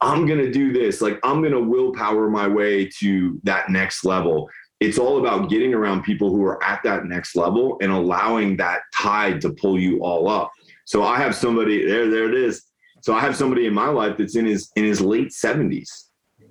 [0.00, 1.00] I'm going to do this.
[1.00, 4.48] Like, I'm going to willpower my way to that next level
[4.80, 8.82] it's all about getting around people who are at that next level and allowing that
[8.94, 10.52] tide to pull you all up.
[10.84, 12.64] So I have somebody there, there it is.
[13.02, 15.88] So I have somebody in my life that's in his in his late 70s.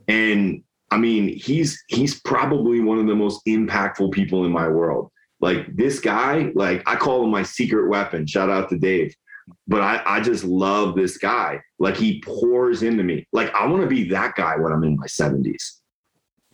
[0.08, 5.10] And I mean, he's he's probably one of the most impactful people in my world.
[5.40, 8.26] Like this guy, like I call him my secret weapon.
[8.26, 9.16] Shout out to Dave.
[9.68, 11.62] But I, I just love this guy.
[11.80, 13.26] Like he pours into me.
[13.32, 15.78] Like I want to be that guy when I'm in my 70s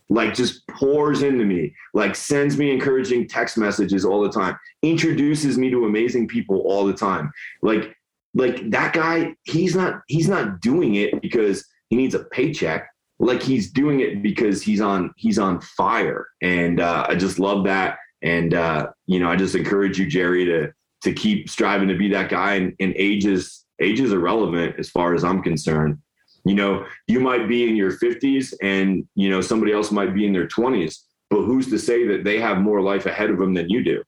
[0.08, 5.56] like just pours into me, like sends me encouraging text messages all the time, introduces
[5.56, 7.32] me to amazing people all the time.
[7.62, 7.96] Like,
[8.34, 12.88] like that guy, he's not he's not doing it because he needs a paycheck.
[13.18, 17.64] Like he's doing it because he's on he's on fire, and uh, I just love
[17.64, 17.98] that.
[18.22, 20.72] And uh, you know, I just encourage you, Jerry, to
[21.04, 22.54] to keep striving to be that guy.
[22.54, 25.98] And, and age is age is irrelevant as far as I'm concerned.
[26.44, 30.26] You know you might be in your 50s and you know somebody else might be
[30.26, 30.98] in their 20s
[31.30, 34.02] but who's to say that they have more life ahead of them than you do?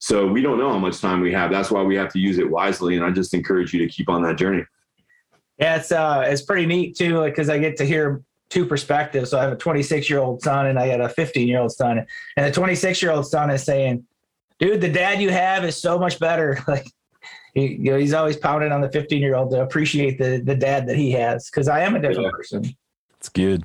[0.00, 1.50] So we don't know how much time we have.
[1.50, 4.08] That's why we have to use it wisely and i just encourage you to keep
[4.08, 4.64] on that journey.
[5.58, 9.30] Yeah it's uh it's pretty neat too because i get to hear two perspectives.
[9.30, 11.72] So i have a 26 year old son and i got a 15 year old
[11.72, 12.04] son.
[12.36, 14.04] And the 26 year old son is saying
[14.58, 16.86] dude the dad you have is so much better like
[17.54, 20.54] he, you know, he's always pounding on the 15 year old to appreciate the the
[20.54, 22.30] dad that he has because I am a different yeah.
[22.30, 22.76] person.
[23.18, 23.64] It's good.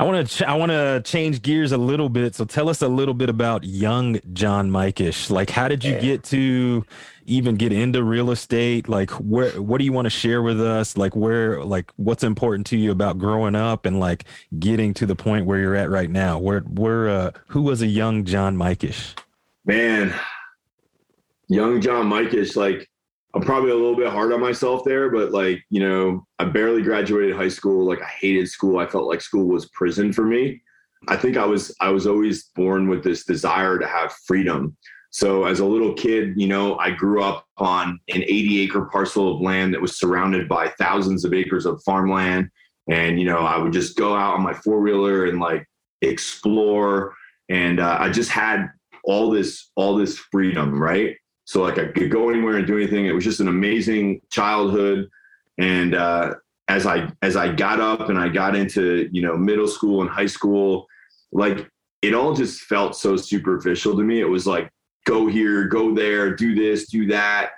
[0.00, 2.34] I want to ch- I want to change gears a little bit.
[2.34, 5.30] So tell us a little bit about young John Mikesh.
[5.30, 6.00] Like, how did you yeah.
[6.00, 6.82] get to
[7.26, 8.88] even get into real estate?
[8.88, 10.96] Like, where what do you want to share with us?
[10.96, 14.24] Like, where like what's important to you about growing up and like
[14.58, 16.38] getting to the point where you're at right now?
[16.38, 19.14] Where where uh, who was a young John Mikesh?
[19.66, 20.14] Man,
[21.48, 22.88] young John Mikesh, like
[23.34, 26.82] I'm probably a little bit hard on myself there, but like, you know, I barely
[26.82, 27.84] graduated high school.
[27.84, 28.78] Like I hated school.
[28.78, 30.62] I felt like school was prison for me.
[31.08, 34.76] I think I was I was always born with this desire to have freedom.
[35.10, 39.34] So as a little kid, you know, I grew up on an 80 acre parcel
[39.34, 42.50] of land that was surrounded by thousands of acres of farmland.
[42.88, 45.66] And, you know, I would just go out on my four wheeler and like
[46.02, 47.14] explore.
[47.48, 48.68] And uh, I just had
[49.06, 51.16] all this, all this freedom, right?
[51.46, 53.06] So like I could go anywhere and do anything.
[53.06, 55.08] It was just an amazing childhood.
[55.58, 56.34] And uh,
[56.68, 60.10] as I as I got up and I got into you know middle school and
[60.10, 60.86] high school,
[61.32, 61.70] like
[62.02, 64.20] it all just felt so superficial to me.
[64.20, 64.70] It was like
[65.06, 67.50] go here, go there, do this, do that.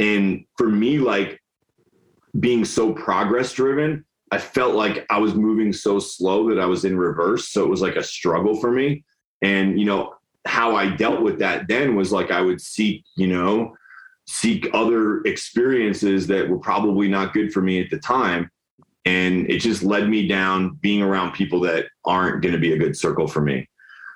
[0.00, 1.40] And for me, like
[2.38, 6.84] being so progress driven, I felt like I was moving so slow that I was
[6.84, 7.48] in reverse.
[7.48, 9.04] So it was like a struggle for me.
[9.40, 10.15] And, you know,
[10.46, 13.76] how I dealt with that then was like I would seek, you know,
[14.26, 18.50] seek other experiences that were probably not good for me at the time.
[19.04, 22.78] And it just led me down being around people that aren't going to be a
[22.78, 23.68] good circle for me.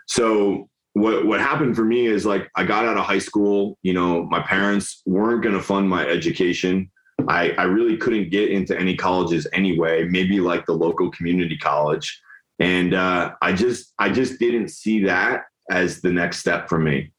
[0.06, 3.92] So what what happened for me is like I got out of high school, you
[3.92, 6.90] know, my parents weren't going to fund my education.
[7.28, 12.20] I, I really couldn't get into any colleges anyway, maybe like the local community college.
[12.58, 17.12] And uh, I just I just didn't see that as the next step for me.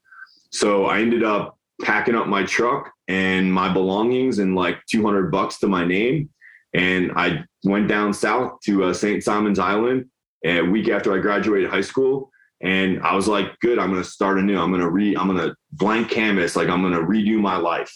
[0.51, 5.57] So I ended up packing up my truck and my belongings and like 200 bucks
[5.59, 6.29] to my name.
[6.73, 9.23] And I went down south to uh, St.
[9.23, 10.05] Simon's Island
[10.45, 12.29] a week after I graduated high school.
[12.61, 14.59] And I was like, good, I'm going to start anew.
[14.59, 16.55] I'm going to re, I'm going to blank canvas.
[16.55, 17.91] Like I'm going to redo my life.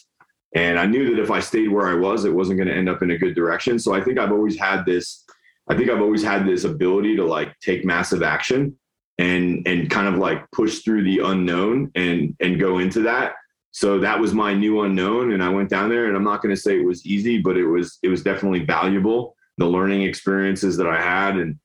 [0.56, 2.90] And I knew that if I stayed where I was, it wasn't going to end
[2.90, 3.78] up in a good direction.
[3.78, 5.26] So I think I've always had this,
[5.68, 8.78] I think I've always had this ability to like take massive action
[9.18, 13.34] and, and kind of like push through the unknown and, and go into that.
[13.72, 15.34] So that was my new unknown.
[15.34, 17.58] And I went down there and I'm not going to say it was easy, but
[17.58, 19.36] it was, it was definitely valuable.
[19.58, 21.58] The learning experiences that I had and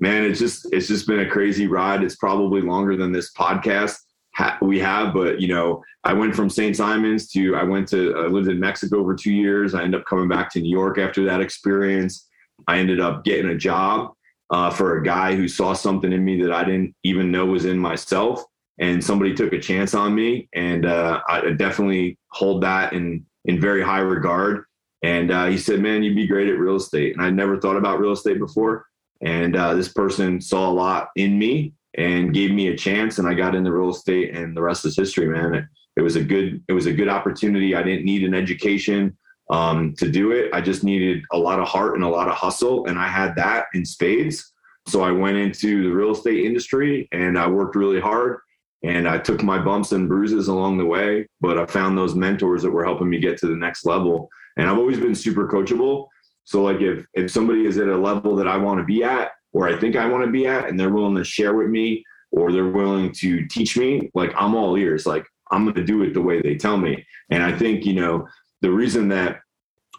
[0.00, 2.02] man, it's just, it's just been a crazy ride.
[2.02, 3.98] It's probably longer than this podcast
[4.38, 5.12] ha- we have.
[5.12, 6.76] But you know, I went from St.
[6.76, 9.74] Simons to I went to I lived in Mexico for two years.
[9.74, 12.26] I ended up coming back to New York after that experience.
[12.66, 14.12] I ended up getting a job
[14.50, 17.64] uh, for a guy who saw something in me that I didn't even know was
[17.64, 18.44] in myself,
[18.80, 23.60] and somebody took a chance on me, and uh, I definitely hold that in in
[23.60, 24.64] very high regard.
[25.02, 27.76] And uh, he said, "Man, you'd be great at real estate." And I never thought
[27.76, 28.86] about real estate before.
[29.20, 33.26] And uh, this person saw a lot in me and gave me a chance and
[33.26, 35.54] I got into real estate and the rest is history, man.
[35.54, 35.64] It,
[35.96, 37.74] it was a good, it was a good opportunity.
[37.74, 39.16] I didn't need an education
[39.50, 40.50] um, to do it.
[40.52, 42.86] I just needed a lot of heart and a lot of hustle.
[42.86, 44.52] And I had that in spades.
[44.86, 48.38] So I went into the real estate industry and I worked really hard
[48.82, 52.62] and I took my bumps and bruises along the way, but I found those mentors
[52.62, 54.28] that were helping me get to the next level.
[54.56, 56.06] And I've always been super coachable.
[56.44, 59.32] So like if if somebody is at a level that I want to be at,
[59.52, 62.04] or I think I want to be at and they're willing to share with me
[62.30, 65.06] or they're willing to teach me, like I'm all ears.
[65.06, 67.04] Like I'm going to do it the way they tell me.
[67.30, 68.26] And I think, you know,
[68.60, 69.40] the reason that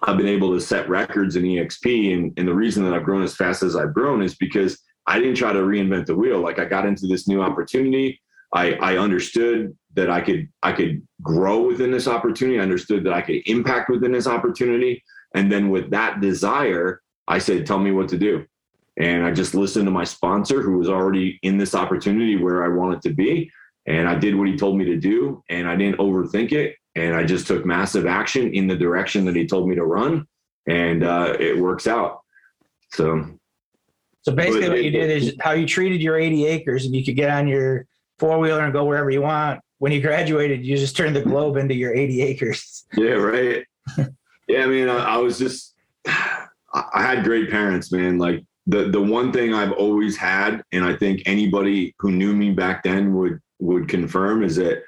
[0.04, 3.24] I've been able to set records in EXP and, and the reason that I've grown
[3.24, 6.40] as fast as I've grown is because I didn't try to reinvent the wheel.
[6.40, 8.22] Like I got into this new opportunity.
[8.54, 12.60] I, I understood that I could I could grow within this opportunity.
[12.60, 15.04] I understood that I could impact within this opportunity.
[15.36, 18.46] And then with that desire, I said, tell me what to do.
[18.98, 22.76] And I just listened to my sponsor who was already in this opportunity where I
[22.76, 23.52] wanted to be.
[23.88, 25.44] And I did what he told me to do.
[25.50, 26.76] And I didn't overthink it.
[26.96, 30.28] And I just took massive action in the direction that he told me to run.
[30.68, 32.22] And uh, it works out.
[32.92, 33.26] So,
[34.22, 37.16] so basically, what you did is how you treated your 80 acres, and you could
[37.16, 37.86] get on your
[38.18, 39.62] four wheeler and go wherever you want.
[39.78, 42.86] When you graduated, you just turned the globe into your 80 acres.
[42.98, 43.64] Yeah, right.
[44.48, 45.76] yeah, I mean, I, I was just,
[46.08, 48.18] I had great parents, man.
[48.18, 52.52] Like the the one thing I've always had, and I think anybody who knew me
[52.52, 54.84] back then would would confirm, is that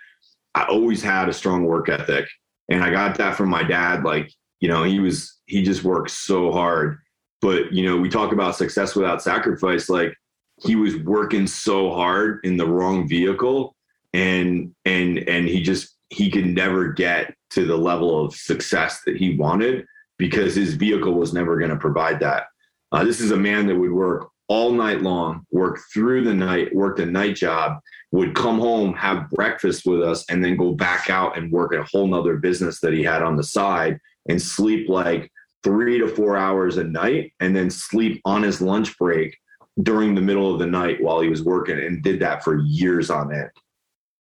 [0.56, 2.28] I always had a strong work ethic,
[2.70, 4.04] and I got that from my dad.
[4.04, 7.00] Like you know, he was he just worked so hard.
[7.42, 9.90] But you know, we talk about success without sacrifice.
[9.90, 10.14] Like
[10.60, 13.76] he was working so hard in the wrong vehicle,
[14.14, 19.18] and and and he just he could never get to the level of success that
[19.18, 19.86] he wanted
[20.18, 22.46] because his vehicle was never going to provide that.
[22.92, 26.76] Uh, this is a man that would work all night long, work through the night,
[26.76, 27.80] worked a night job,
[28.12, 31.82] would come home, have breakfast with us, and then go back out and work a
[31.86, 35.32] whole nother business that he had on the side and sleep like
[35.64, 39.38] three to four hours a night and then sleep on his lunch break
[39.84, 43.10] during the middle of the night while he was working and did that for years
[43.10, 43.50] on end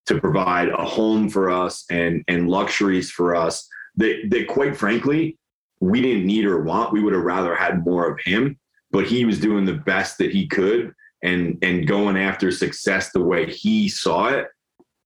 [0.05, 3.67] to provide a home for us and and luxuries for us
[3.97, 5.37] that that quite frankly
[5.81, 6.93] we didn't need or want.
[6.93, 8.57] We would have rather had more of him
[8.91, 13.21] but he was doing the best that he could and and going after success the
[13.21, 14.47] way he saw it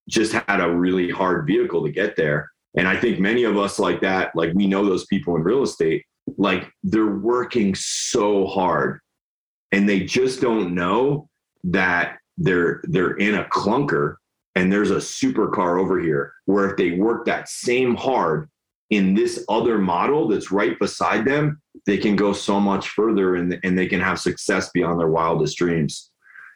[0.10, 2.50] just had a really hard vehicle to get there.
[2.78, 5.64] And i think many of us like that like we know those people in real
[5.64, 6.04] estate
[6.38, 9.00] like they're working so hard
[9.72, 11.30] and they just don't know
[11.64, 14.16] that they're they're in a clunker
[14.56, 18.50] and there's a supercar over here where if they work that same hard
[18.90, 23.60] in this other model that's right beside them, they can go so much further and,
[23.64, 26.12] and they can have success beyond their wildest dreams.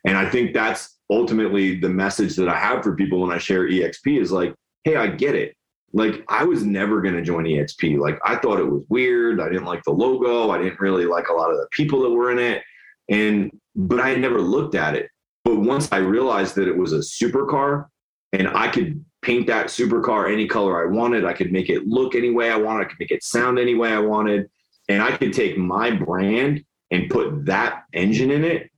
[0.05, 3.67] And I think that's ultimately the message that I have for people when I share
[3.67, 5.55] EXP is like, hey, I get it.
[5.91, 7.99] Like I was never going to join EXP.
[7.99, 9.41] Like I thought it was weird.
[9.41, 10.51] I didn't like the logo.
[10.51, 12.61] I didn't really like a lot of the people that were in it.
[13.09, 15.09] And but I had never looked at it.
[15.43, 17.87] But once I realized that it was a supercar
[18.33, 21.25] and I could paint that supercar any color I wanted.
[21.25, 22.85] I could make it look any way I wanted.
[22.85, 24.49] I could make it sound any way I wanted.
[24.87, 28.69] And I could take my brand and put that engine in it.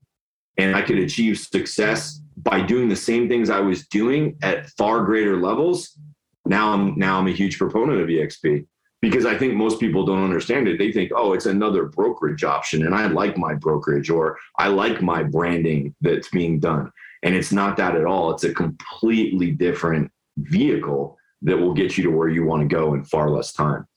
[0.57, 5.03] And I could achieve success by doing the same things I was doing at far
[5.03, 5.97] greater levels.
[6.45, 8.65] Now I'm now I'm a huge proponent of EXP
[9.01, 10.77] because I think most people don't understand it.
[10.77, 12.85] They think, oh, it's another brokerage option.
[12.85, 16.91] And I like my brokerage or I like my branding that's being done.
[17.23, 18.31] And it's not that at all.
[18.31, 20.11] It's a completely different
[20.49, 23.87] vehicle that will get you to where you want to go in far less time.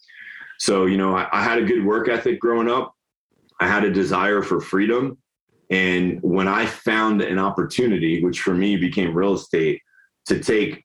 [0.59, 2.95] So, you know, I, I, had a good work ethic growing up.
[3.61, 5.19] I had a desire for freedom.
[5.71, 9.81] And when I found an opportunity, which for me became real estate,
[10.27, 10.85] to take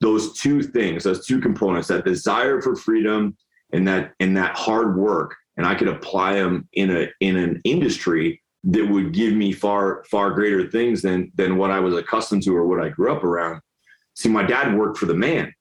[0.00, 3.36] those two things, those two components, that desire for freedom
[3.72, 7.60] and that and that hard work, and I could apply them in a in an
[7.64, 12.42] industry that would give me far far greater things than than what I was accustomed
[12.44, 13.60] to or what I grew up around.
[14.18, 15.54] See, my dad worked for the man,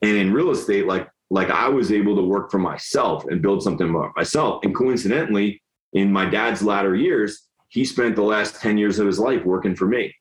[0.00, 3.62] and in real estate, like like I was able to work for myself and build
[3.62, 4.64] something myself.
[4.64, 5.62] And coincidentally,
[5.92, 9.76] in my dad's latter years, he spent the last 10 years of his life working
[9.76, 10.14] for me.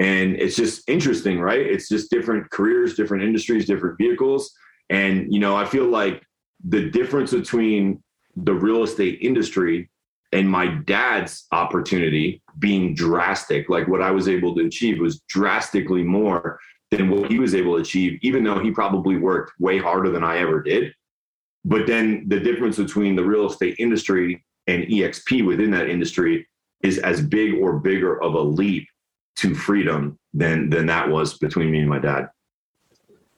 [0.00, 1.60] And it's just interesting, right?
[1.60, 4.52] It's just different careers, different industries, different vehicles.
[4.88, 6.22] And, you know, I feel like
[6.64, 8.02] the difference between
[8.36, 9.90] the real estate industry
[10.32, 16.02] and my dad's opportunity being drastic, like what I was able to achieve was drastically
[16.02, 16.58] more
[16.90, 20.24] than what he was able to achieve, even though he probably worked way harder than
[20.24, 20.94] I ever did.
[21.64, 26.46] But then the difference between the real estate industry and EXP within that industry
[26.82, 28.86] is as big or bigger of a leap
[29.36, 32.28] to freedom than than that was between me and my dad.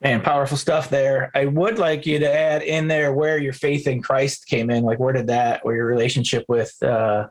[0.03, 1.31] Man, powerful stuff there.
[1.35, 4.85] I would like you to add in there where your faith in Christ came in.
[4.85, 7.29] Like, where did that, or your relationship with uh,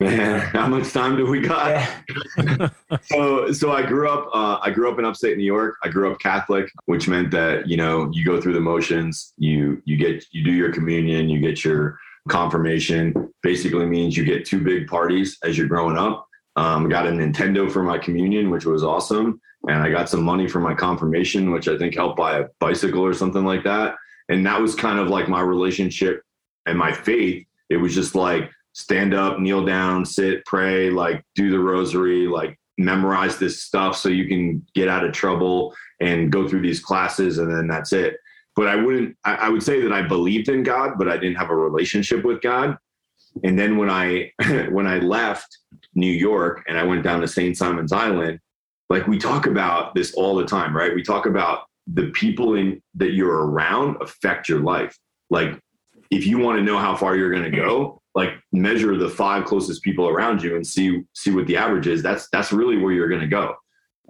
[0.00, 1.86] Man, how much time do we got?
[2.38, 2.68] Yeah.
[3.02, 4.30] so, so I grew up.
[4.32, 5.76] Uh, I grew up in upstate New York.
[5.84, 9.34] I grew up Catholic, which meant that you know you go through the motions.
[9.36, 11.28] You you get you do your communion.
[11.28, 11.98] You get your
[12.28, 13.32] confirmation.
[13.42, 16.26] Basically means you get two big parties as you're growing up.
[16.56, 20.48] Um, got a Nintendo for my communion, which was awesome, and I got some money
[20.48, 23.96] for my confirmation, which I think helped buy a bicycle or something like that.
[24.30, 26.22] And that was kind of like my relationship
[26.64, 27.46] and my faith.
[27.68, 32.58] It was just like stand up, kneel down, sit, pray, like do the rosary, like
[32.78, 37.38] memorize this stuff so you can get out of trouble and go through these classes
[37.38, 38.16] and then that's it.
[38.56, 41.36] But I wouldn't, I, I would say that I believed in God, but I didn't
[41.36, 42.76] have a relationship with God.
[43.44, 44.32] And then when I,
[44.70, 45.58] when I left
[45.94, 47.56] New York and I went down to St.
[47.56, 48.40] Simon's Island,
[48.88, 50.94] like we talk about this all the time, right?
[50.94, 54.98] We talk about the people in that you're around affect your life.
[55.28, 55.58] Like
[56.10, 59.44] if you want to know how far you're going to go, like measure the five
[59.44, 62.92] closest people around you and see see what the average is that's that's really where
[62.92, 63.54] you're going to go.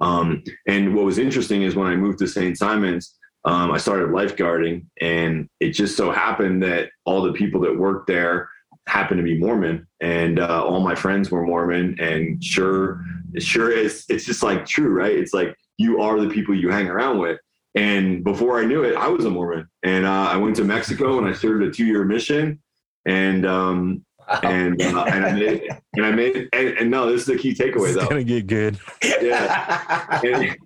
[0.01, 4.09] Um, and what was interesting is when i moved to st simons um, i started
[4.09, 8.49] lifeguarding and it just so happened that all the people that worked there
[8.87, 13.05] happened to be mormon and uh, all my friends were mormon and sure
[13.39, 15.17] sure is it's just like true right?
[15.17, 17.39] It's like you are the people you hang around with.
[17.75, 19.69] And before i knew it i was a mormon.
[19.83, 22.59] And uh, i went to mexico and i served a two-year mission
[23.07, 24.41] and um wow.
[24.45, 27.55] and uh, and I made and I made and, and no, this is the key
[27.55, 28.01] takeaway though.
[28.01, 28.79] It's gonna get good.
[29.03, 30.21] Yeah.
[30.25, 30.57] and,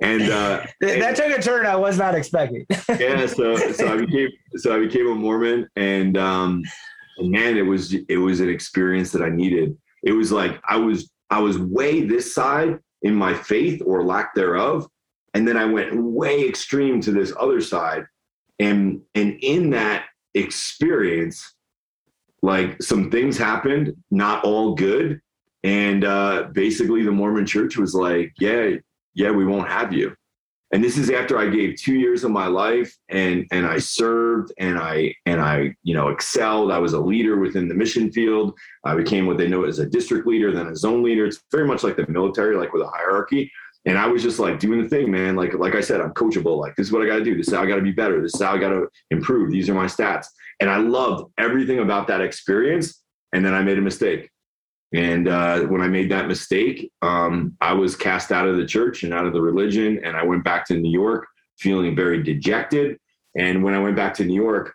[0.00, 2.66] and uh, that took a turn I was not expecting.
[2.88, 6.62] yeah, so so I became so I became a Mormon, and um,
[7.18, 9.76] man, it was it was an experience that I needed.
[10.02, 14.34] It was like I was I was way this side in my faith or lack
[14.34, 14.86] thereof,
[15.34, 18.04] and then I went way extreme to this other side,
[18.58, 21.54] and and in that experience,
[22.42, 25.20] like some things happened, not all good.
[25.64, 28.72] And uh, basically, the Mormon church was like, yeah,
[29.14, 30.16] yeah, we won't have you.
[30.72, 34.52] And this is after I gave two years of my life and and I served
[34.58, 36.72] and I and I you know excelled.
[36.72, 38.58] I was a leader within the mission field.
[38.82, 41.26] I became what they know as a district leader, then a zone leader.
[41.26, 43.52] It's very much like the military, like with a hierarchy.
[43.84, 45.34] And I was just like doing the thing, man.
[45.34, 46.58] Like, like I said, I'm coachable.
[46.58, 47.36] Like, this is what I got to do.
[47.36, 48.22] This is how I got to be better.
[48.22, 49.50] This is how I got to improve.
[49.50, 50.26] These are my stats.
[50.60, 53.02] And I loved everything about that experience.
[53.32, 54.30] And then I made a mistake.
[54.94, 59.02] And uh, when I made that mistake, um, I was cast out of the church
[59.02, 60.00] and out of the religion.
[60.04, 61.26] And I went back to New York
[61.58, 62.98] feeling very dejected.
[63.36, 64.74] And when I went back to New York,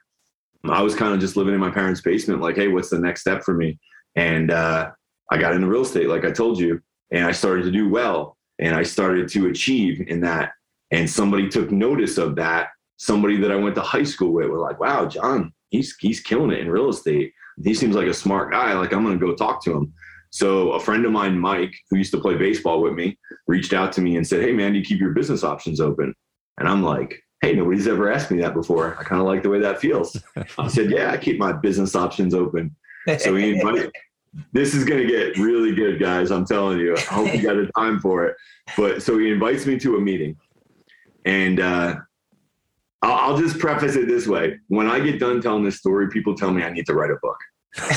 [0.65, 3.21] I was kind of just living in my parents' basement, like, hey, what's the next
[3.21, 3.79] step for me?
[4.15, 4.89] And uh,
[5.31, 6.81] I got into real estate, like I told you,
[7.11, 10.51] and I started to do well and I started to achieve in that.
[10.91, 12.69] And somebody took notice of that.
[12.97, 16.51] Somebody that I went to high school with were like, wow, John, he's he's killing
[16.51, 17.33] it in real estate.
[17.63, 18.73] He seems like a smart guy.
[18.73, 19.93] Like I'm gonna go talk to him.
[20.29, 23.91] So a friend of mine, Mike, who used to play baseball with me, reached out
[23.93, 26.13] to me and said, Hey man, you keep your business options open?
[26.57, 28.97] And I'm like, Hey, nobody's ever asked me that before.
[28.99, 30.17] I kind of like the way that feels.
[30.57, 32.75] I said, Yeah, I keep my business options open.
[33.19, 33.91] So he invited,
[34.53, 36.31] this is going to get really good, guys.
[36.31, 36.95] I'm telling you.
[36.95, 38.35] I hope you got a time for it.
[38.75, 40.35] But so he invites me to a meeting,
[41.25, 41.95] and uh,
[43.01, 46.35] I'll, I'll just preface it this way: when I get done telling this story, people
[46.35, 47.37] tell me I need to write a book.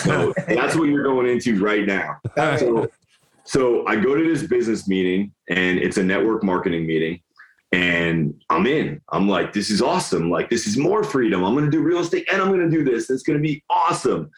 [0.02, 2.18] So that's what you're going into right now.
[2.58, 2.88] So,
[3.44, 7.20] so I go to this business meeting, and it's a network marketing meeting.
[7.72, 9.00] And I'm in.
[9.12, 10.28] I'm like, this is awesome.
[10.28, 11.44] Like, this is more freedom.
[11.44, 13.08] I'm going to do real estate and I'm going to do this.
[13.10, 14.28] It's going to be awesome.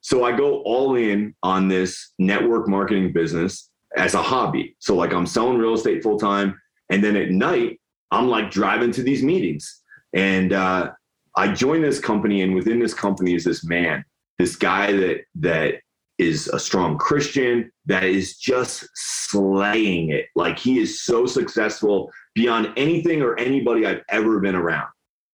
[0.00, 4.76] So I go all in on this network marketing business as a hobby.
[4.78, 6.58] So like I'm selling real estate full time,
[6.90, 7.80] and then at night
[8.10, 9.82] I'm like driving to these meetings.
[10.14, 10.90] And uh,
[11.36, 14.04] I joined this company, and within this company is this man,
[14.38, 15.74] this guy that that
[16.18, 20.26] is a strong Christian that is just slaying it.
[20.34, 24.88] Like he is so successful beyond anything or anybody I've ever been around.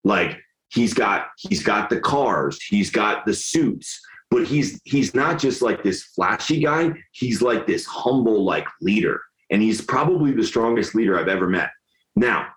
[0.05, 0.39] Like
[0.69, 4.01] he's got he's got the cars, he's got the suits,
[4.31, 9.21] but he's he's not just like this flashy guy, he's like this humble like leader.
[9.51, 11.71] And he's probably the strongest leader I've ever met.
[12.17, 12.49] Now,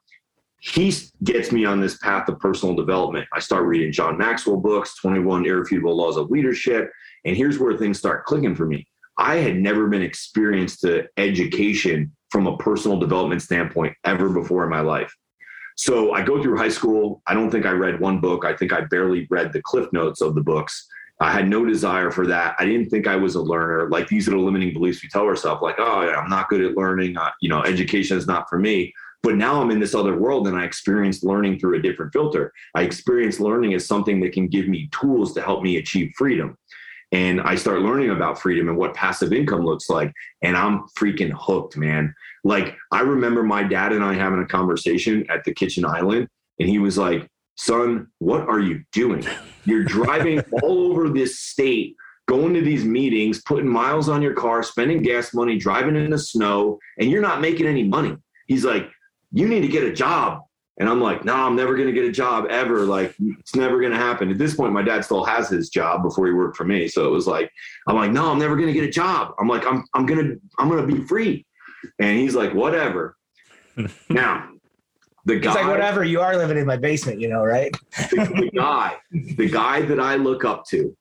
[0.59, 0.93] he
[1.23, 3.27] gets me on this path of personal development.
[3.33, 6.91] I start reading John Maxwell books, 21 Irrefutable Laws of Leadership.
[7.25, 8.87] And here's where things start clicking for me.
[9.17, 14.69] I had never been experienced to education from a personal development standpoint ever before in
[14.69, 15.13] my life.
[15.75, 17.21] So I go through high school.
[17.27, 18.45] I don't think I read one book.
[18.45, 20.87] I think I barely read the cliff notes of the books.
[21.19, 22.55] I had no desire for that.
[22.59, 23.89] I didn't think I was a learner.
[23.89, 26.61] Like these are the limiting beliefs we tell ourselves, like, oh, yeah, I'm not good
[26.61, 27.17] at learning.
[27.17, 28.93] Uh, you know, education is not for me.
[29.23, 32.53] But now I'm in this other world and I experience learning through a different filter.
[32.75, 36.55] I experience learning as something that can give me tools to help me achieve freedom.
[37.11, 40.13] And I start learning about freedom and what passive income looks like.
[40.43, 42.13] And I'm freaking hooked, man.
[42.43, 46.27] Like, I remember my dad and I having a conversation at the kitchen island,
[46.59, 49.25] and he was like, Son, what are you doing?
[49.65, 51.95] You're driving all over this state
[52.27, 56.19] going to these meetings, putting miles on your car, spending gas money, driving in the
[56.19, 58.15] snow, and you're not making any money.
[58.47, 58.89] He's like,
[59.31, 60.41] you need to get a job.
[60.79, 62.81] And I'm like, no, I'm never going to get a job ever.
[62.81, 64.29] Like, it's never going to happen.
[64.29, 66.87] At this point, my dad still has his job before he worked for me.
[66.87, 67.51] So it was like,
[67.87, 69.33] I'm like, no, I'm never going to get a job.
[69.39, 71.45] I'm like, I'm, I'm going to, I'm going to be free.
[71.99, 73.17] And he's like, whatever.
[74.09, 74.49] now,
[75.27, 77.71] the guy, He's like, whatever, you are living in my basement, you know, right?
[78.11, 80.95] the, the guy, the guy that I look up to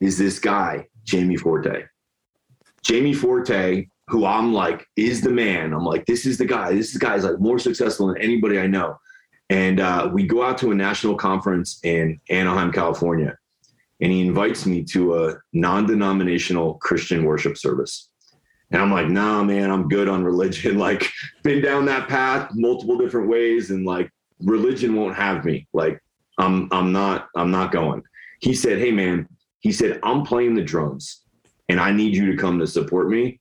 [0.00, 1.84] is this guy, Jamie Forte.
[2.82, 5.72] Jamie Forte who I'm like is the man.
[5.72, 6.74] I'm like, this is the guy.
[6.74, 8.98] This guy is like more successful than anybody I know.
[9.48, 13.36] And uh, we go out to a national conference in Anaheim, California,
[14.00, 18.10] and he invites me to a non-denominational Christian worship service.
[18.72, 20.78] And I'm like, nah, man, I'm good on religion.
[20.82, 21.10] Like,
[21.42, 24.10] been down that path multiple different ways, and like,
[24.40, 25.66] religion won't have me.
[25.72, 26.00] Like,
[26.38, 28.02] I'm, I'm not, I'm not going.
[28.40, 29.28] He said, hey, man,
[29.60, 31.22] he said, I'm playing the drums,
[31.68, 33.38] and I need you to come to support me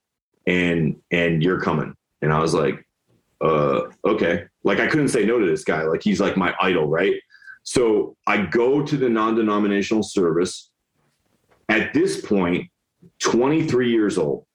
[0.48, 2.86] and and you're coming and i was like
[3.42, 6.88] uh okay like i couldn't say no to this guy like he's like my idol
[6.88, 7.16] right
[7.64, 10.72] so i go to the non-denominational service
[11.70, 12.70] at this point
[13.20, 14.46] 23 years old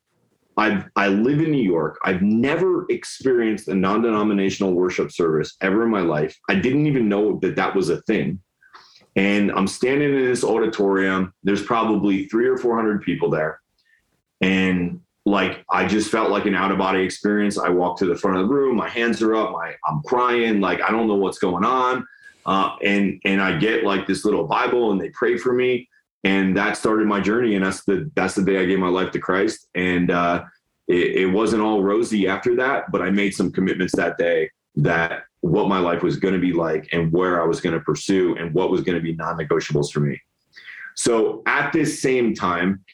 [0.56, 1.98] I've I live in New York.
[2.04, 6.38] I've never experienced a non-denominational worship service ever in my life.
[6.48, 8.40] I didn't even know that that was a thing.
[9.16, 11.32] And I'm standing in this auditorium.
[11.42, 13.60] There's probably three or four hundred people there,
[14.40, 17.58] and like I just felt like an out of body experience.
[17.58, 20.60] I walk to the front of the room, my hands are up, my I'm crying,
[20.60, 22.06] like I don't know what's going on.
[22.46, 25.88] Uh, and and I get like this little Bible and they pray for me.
[26.26, 27.54] And that started my journey.
[27.54, 29.68] And that's the that's the day I gave my life to Christ.
[29.76, 30.42] And uh,
[30.88, 35.22] it, it wasn't all rosy after that, but I made some commitments that day that
[35.40, 38.34] what my life was going to be like and where I was going to pursue
[38.38, 40.20] and what was going to be non-negotiables for me.
[40.96, 42.84] So at this same time,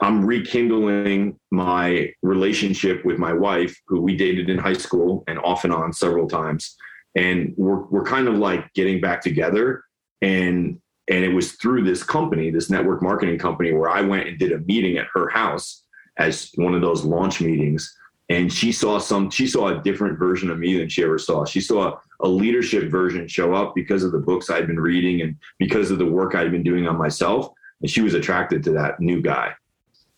[0.00, 5.64] I'm rekindling my relationship with my wife, who we dated in high school and off
[5.64, 6.76] and on several times.
[7.16, 9.84] And we're, we're kind of like getting back together.
[10.20, 14.38] And, and it was through this company, this network marketing company, where I went and
[14.38, 15.84] did a meeting at her house
[16.18, 17.94] as one of those launch meetings.
[18.30, 21.44] And she saw some, she saw a different version of me than she ever saw.
[21.44, 25.36] She saw a leadership version show up because of the books I'd been reading and
[25.58, 27.52] because of the work I'd been doing on myself.
[27.82, 29.52] And she was attracted to that new guy.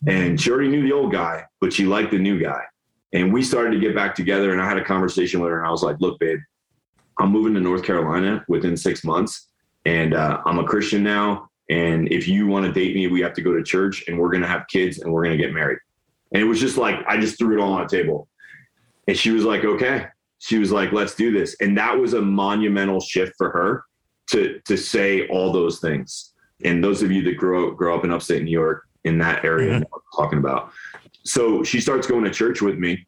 [0.07, 2.63] And she already knew the old guy, but she liked the new guy.
[3.13, 4.53] And we started to get back together.
[4.53, 6.39] And I had a conversation with her, and I was like, "Look, babe,
[7.19, 9.49] I'm moving to North Carolina within six months,
[9.87, 11.49] and uh, I'm a Christian now.
[11.71, 14.31] And if you want to date me, we have to go to church, and we're
[14.31, 15.79] gonna have kids, and we're gonna get married."
[16.33, 18.29] And it was just like I just threw it all on the table.
[19.09, 20.07] And she was like, "Okay."
[20.39, 23.85] She was like, "Let's do this." And that was a monumental shift for her
[24.31, 26.33] to to say all those things.
[26.65, 29.73] And those of you that grow grow up in upstate New York, in that area
[29.73, 29.95] mm-hmm.
[29.95, 30.73] I'm talking about.
[31.25, 33.07] So she starts going to church with me,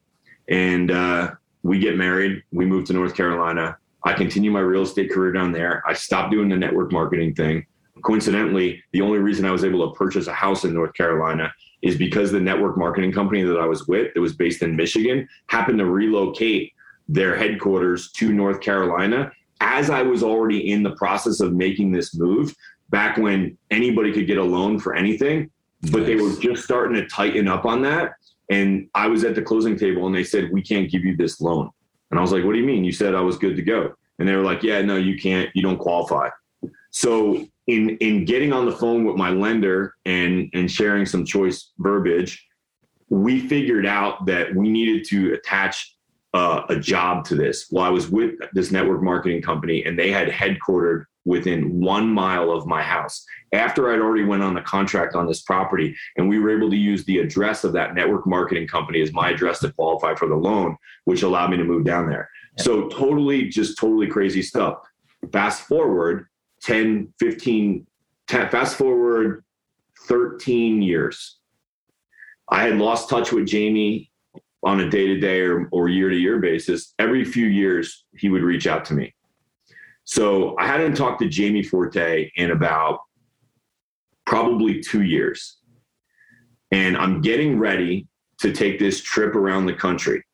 [0.49, 2.43] and uh, we get married.
[2.53, 3.77] We move to North Carolina.
[4.05, 5.83] I continue my real estate career down there.
[5.87, 7.67] I stopped doing the network marketing thing.
[8.03, 11.97] Coincidentally, the only reason I was able to purchase a house in North Carolina is
[11.97, 15.79] because the network marketing company that I was with, that was based in Michigan, happened
[15.79, 16.73] to relocate
[17.09, 22.15] their headquarters to North Carolina as I was already in the process of making this
[22.15, 22.55] move
[22.91, 25.51] back when anybody could get a loan for anything
[25.83, 28.13] but they were just starting to tighten up on that.
[28.51, 31.41] And I was at the closing table and they said, We can't give you this
[31.41, 31.71] loan.
[32.11, 32.85] And I was like, What do you mean?
[32.85, 33.95] You said I was good to go.
[34.19, 36.29] And they were like, Yeah, no, you can't, you don't qualify.
[36.91, 41.73] So in in getting on the phone with my lender and and sharing some choice
[41.79, 42.47] verbiage,
[43.11, 45.97] we figured out that we needed to attach
[46.35, 47.69] uh, a job to this.
[47.71, 52.51] Well, I was with this network marketing company, and they had headquartered within one mile
[52.51, 53.25] of my house.
[53.53, 56.77] After I'd already went on a contract on this property, and we were able to
[56.77, 60.35] use the address of that network marketing company as my address to qualify for the
[60.35, 62.31] loan, which allowed me to move down there.
[62.57, 64.79] So totally, just totally crazy stuff.
[65.31, 66.27] Fast forward
[66.63, 67.87] 10, 15,
[68.27, 69.45] 10, fast forward
[70.07, 71.39] 13 years.
[72.51, 74.11] I had lost touch with Jamie
[74.65, 76.95] on a day to day or year to year basis.
[76.99, 79.15] Every few years, he would reach out to me.
[80.09, 83.01] So I hadn't talked to Jamie Forte in about
[84.25, 85.59] probably two years.
[86.73, 88.09] And I'm getting ready
[88.41, 90.25] to take this trip around the country.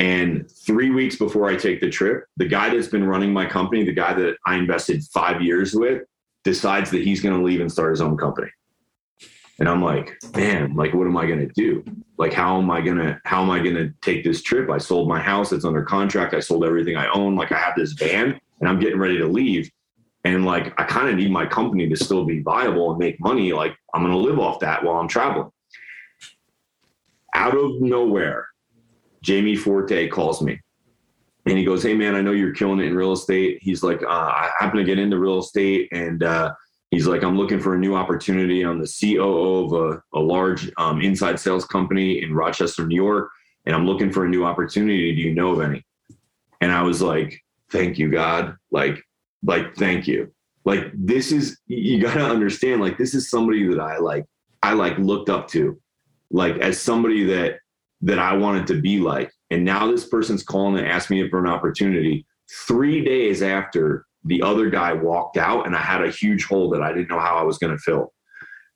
[0.00, 3.84] And three weeks before I take the trip, the guy that's been running my company,
[3.84, 6.02] the guy that I invested five years with,
[6.42, 8.50] decides that he's going to leave and start his own company.
[9.60, 11.84] And I'm like, man, like, what am I going to do?
[12.18, 14.70] Like, how am I going to, how am I going to take this trip?
[14.70, 15.52] I sold my house.
[15.52, 16.34] It's under contract.
[16.34, 17.36] I sold everything I own.
[17.36, 19.70] Like I have this van and I'm getting ready to leave.
[20.24, 23.52] And like, I kind of need my company to still be viable and make money.
[23.52, 25.50] Like I'm going to live off that while I'm traveling.
[27.34, 28.48] Out of nowhere,
[29.22, 30.60] Jamie Forte calls me
[31.44, 33.58] and he goes, Hey man, I know you're killing it in real estate.
[33.60, 36.54] He's like, uh, I happen to get into real estate and, uh,
[36.90, 38.62] he's like, I'm looking for a new opportunity.
[38.62, 43.30] I'm the COO of a, a large um, inside sales company in Rochester, New York,
[43.66, 45.14] and I'm looking for a new opportunity.
[45.14, 45.84] Do you know of any?
[46.60, 48.56] And I was like, thank you, God.
[48.70, 49.02] Like,
[49.42, 50.32] like, thank you.
[50.64, 54.24] Like, this is, you got to understand, like, this is somebody that I like,
[54.62, 55.80] I like looked up to,
[56.30, 57.58] like, as somebody that
[58.02, 59.30] that I wanted to be like.
[59.50, 62.26] And now this person's calling and asked me for an opportunity
[62.66, 66.82] three days after the other guy walked out, and I had a huge hole that
[66.82, 68.12] I didn't know how I was going to fill.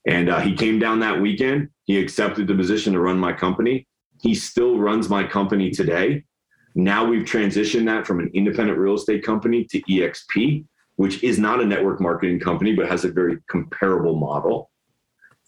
[0.07, 1.69] And uh, he came down that weekend.
[1.85, 3.87] He accepted the position to run my company.
[4.23, 6.25] He still runs my company today.
[6.75, 10.65] Now we've transitioned that from an independent real estate company to EXP,
[10.97, 14.71] which is not a network marketing company, but has a very comparable model.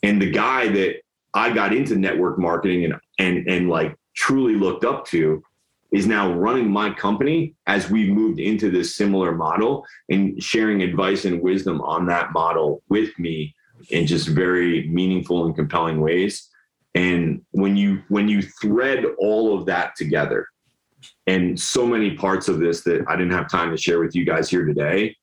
[0.03, 0.97] And the guy that
[1.35, 5.43] I got into network marketing and and and like truly looked up to
[5.93, 11.25] is now running my company as we've moved into this similar model and sharing advice
[11.25, 13.55] and wisdom on that model with me
[13.91, 16.49] in just very meaningful and compelling ways
[16.95, 20.47] and when you when you thread all of that together
[21.27, 24.25] and so many parts of this that I didn't have time to share with you
[24.25, 25.17] guys here today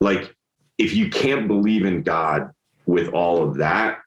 [0.00, 0.34] like
[0.78, 2.50] if you can't believe in God
[2.86, 3.98] with all of that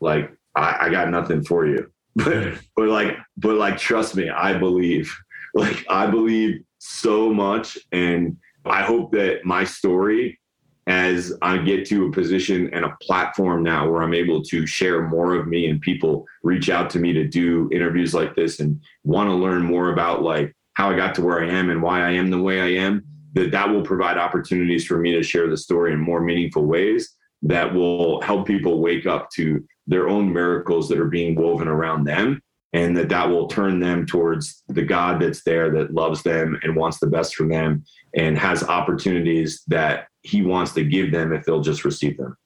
[0.00, 1.90] like I, I got nothing for you.
[2.14, 5.14] But but like but like trust me, I believe.
[5.54, 10.40] Like I believe so much and I hope that my story
[10.86, 15.08] as I get to a position and a platform now where I'm able to share
[15.08, 18.80] more of me and people reach out to me to do interviews like this and
[19.04, 22.00] want to learn more about like how I got to where I am and why
[22.00, 23.04] I am the way I am
[23.34, 27.16] that that will provide opportunities for me to share the story in more meaningful ways
[27.42, 32.04] that will help people wake up to their own miracles that are being woven around
[32.04, 32.40] them
[32.72, 36.76] and that that will turn them towards the god that's there that loves them and
[36.76, 37.84] wants the best for them
[38.16, 42.36] and has opportunities that he wants to give them if they'll just receive them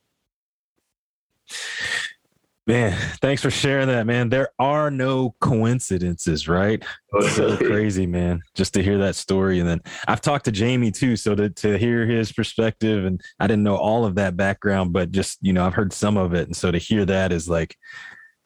[2.68, 4.29] Man, thanks for sharing that, man.
[4.29, 6.85] There are no coincidences, right?
[7.31, 8.41] so crazy, man.
[8.57, 9.61] Just to hear that story.
[9.61, 11.14] And then I've talked to Jamie too.
[11.14, 15.12] So to, to hear his perspective, and I didn't know all of that background, but
[15.12, 16.49] just, you know, I've heard some of it.
[16.49, 17.77] And so to hear that is like,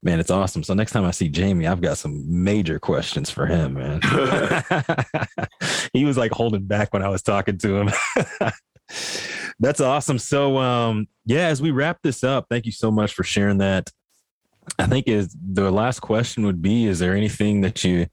[0.03, 0.63] man, it's awesome.
[0.63, 4.01] So next time I see Jamie, I've got some major questions for him, man.
[5.93, 7.91] he was like holding back when I was talking to him.
[9.61, 10.19] That's awesome.
[10.19, 13.91] So, um, yeah, as we wrap this up, thank you so much for sharing that.
[14.79, 18.07] I think is the last question would be is there anything that you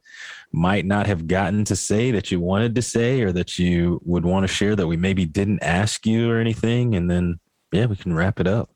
[0.51, 4.25] might not have gotten to say that you wanted to say or that you would
[4.25, 7.39] want to share that we maybe didn't ask you or anything and then
[7.71, 8.69] yeah we can wrap it up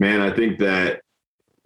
[0.00, 1.02] man i think that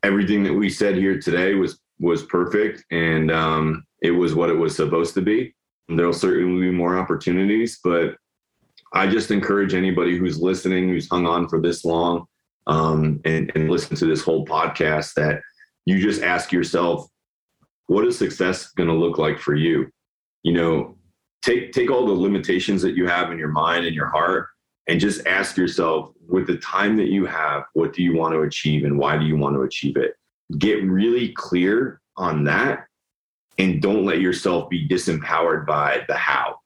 [0.07, 4.55] everything that we said here today was was perfect and um, it was what it
[4.55, 5.55] was supposed to be
[5.89, 8.17] there'll certainly be more opportunities but
[8.93, 12.27] i just encourage anybody who's listening who's hung on for this long
[12.67, 15.41] um, and, and listen to this whole podcast that
[15.85, 17.09] you just ask yourself,
[17.87, 19.89] what is success going to look like for you?
[20.43, 20.99] You know,
[21.43, 24.49] take take all the limitations that you have in your mind and your heart
[24.89, 28.43] and just ask yourself with the time that you have, what do you want to
[28.43, 30.15] achieve and why do you want to achieve it?
[30.59, 32.87] Get really clear on that
[33.59, 36.59] and don't let yourself be disempowered by the how.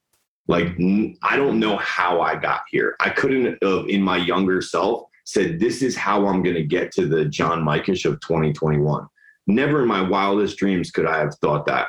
[0.49, 0.67] Like,
[1.23, 2.97] I don't know how I got here.
[3.01, 6.91] I couldn't have, in my younger self, said, This is how I'm going to get
[6.93, 9.07] to the John Mikesh of 2021.
[9.47, 11.89] Never in my wildest dreams could I have thought that.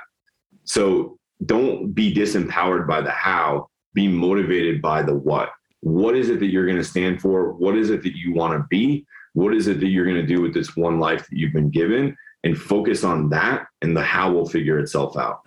[0.63, 5.49] So don't be disempowered by the how, be motivated by the what.
[5.81, 7.53] What is it that you're going to stand for?
[7.53, 9.05] What is it that you want to be?
[9.33, 11.69] What is it that you're going to do with this one life that you've been
[11.69, 12.15] given?
[12.43, 15.41] And focus on that, and the how will figure itself out.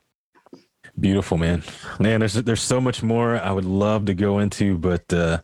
[0.99, 1.65] Beautiful, man.
[1.99, 5.41] Man, there's there's so much more I would love to go into, but uh,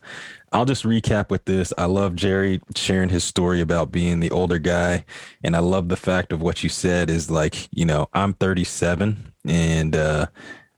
[0.53, 1.73] I'll just recap with this.
[1.77, 5.03] I love Jerry sharing his story about being the older guy,
[5.43, 9.33] and I love the fact of what you said is like, you know, I'm 37,
[9.45, 10.27] and uh,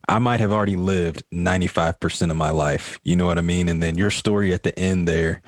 [0.08, 3.00] I might have already lived 95% of my life.
[3.04, 3.70] You know what I mean?
[3.70, 5.42] And then your story at the end there,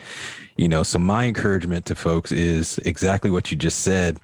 [0.55, 4.17] you know, so my encouragement to folks is exactly what you just said.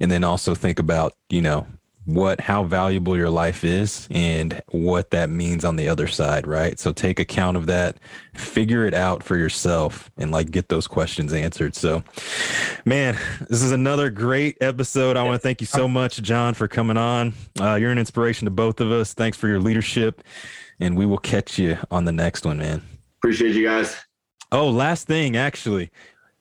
[0.00, 1.66] And then also think about, you know,
[2.08, 6.78] what how valuable your life is and what that means on the other side right?
[6.80, 7.98] So take account of that.
[8.34, 11.74] Figure it out for yourself and like get those questions answered.
[11.74, 12.02] So
[12.86, 13.18] man
[13.50, 15.18] this is another great episode.
[15.18, 17.34] I want to thank you so much john for coming on.
[17.60, 19.12] Uh, you're an inspiration to both of us.
[19.12, 20.22] Thanks for your leadership
[20.80, 22.80] and we will catch you on the next one man.
[23.18, 23.94] Appreciate you guys.
[24.50, 25.90] Oh last thing actually.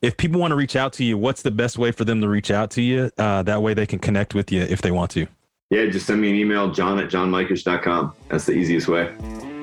[0.01, 2.30] If people want to reach out to you what's the best way for them to
[2.30, 3.11] reach out to you?
[3.18, 5.28] Uh, that way they can connect with you if they want to
[5.70, 8.13] yeah, just send me an email, john at johnmikesh.com.
[8.30, 9.13] That's the easiest way.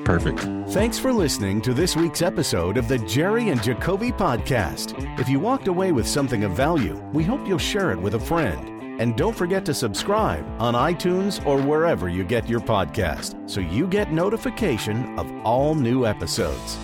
[0.03, 0.41] Perfect.
[0.71, 5.19] Thanks for listening to this week's episode of the Jerry and Jacobe podcast.
[5.19, 8.19] If you walked away with something of value, we hope you'll share it with a
[8.19, 8.69] friend.
[9.01, 13.87] And don't forget to subscribe on iTunes or wherever you get your podcast so you
[13.87, 16.77] get notification of all new episodes.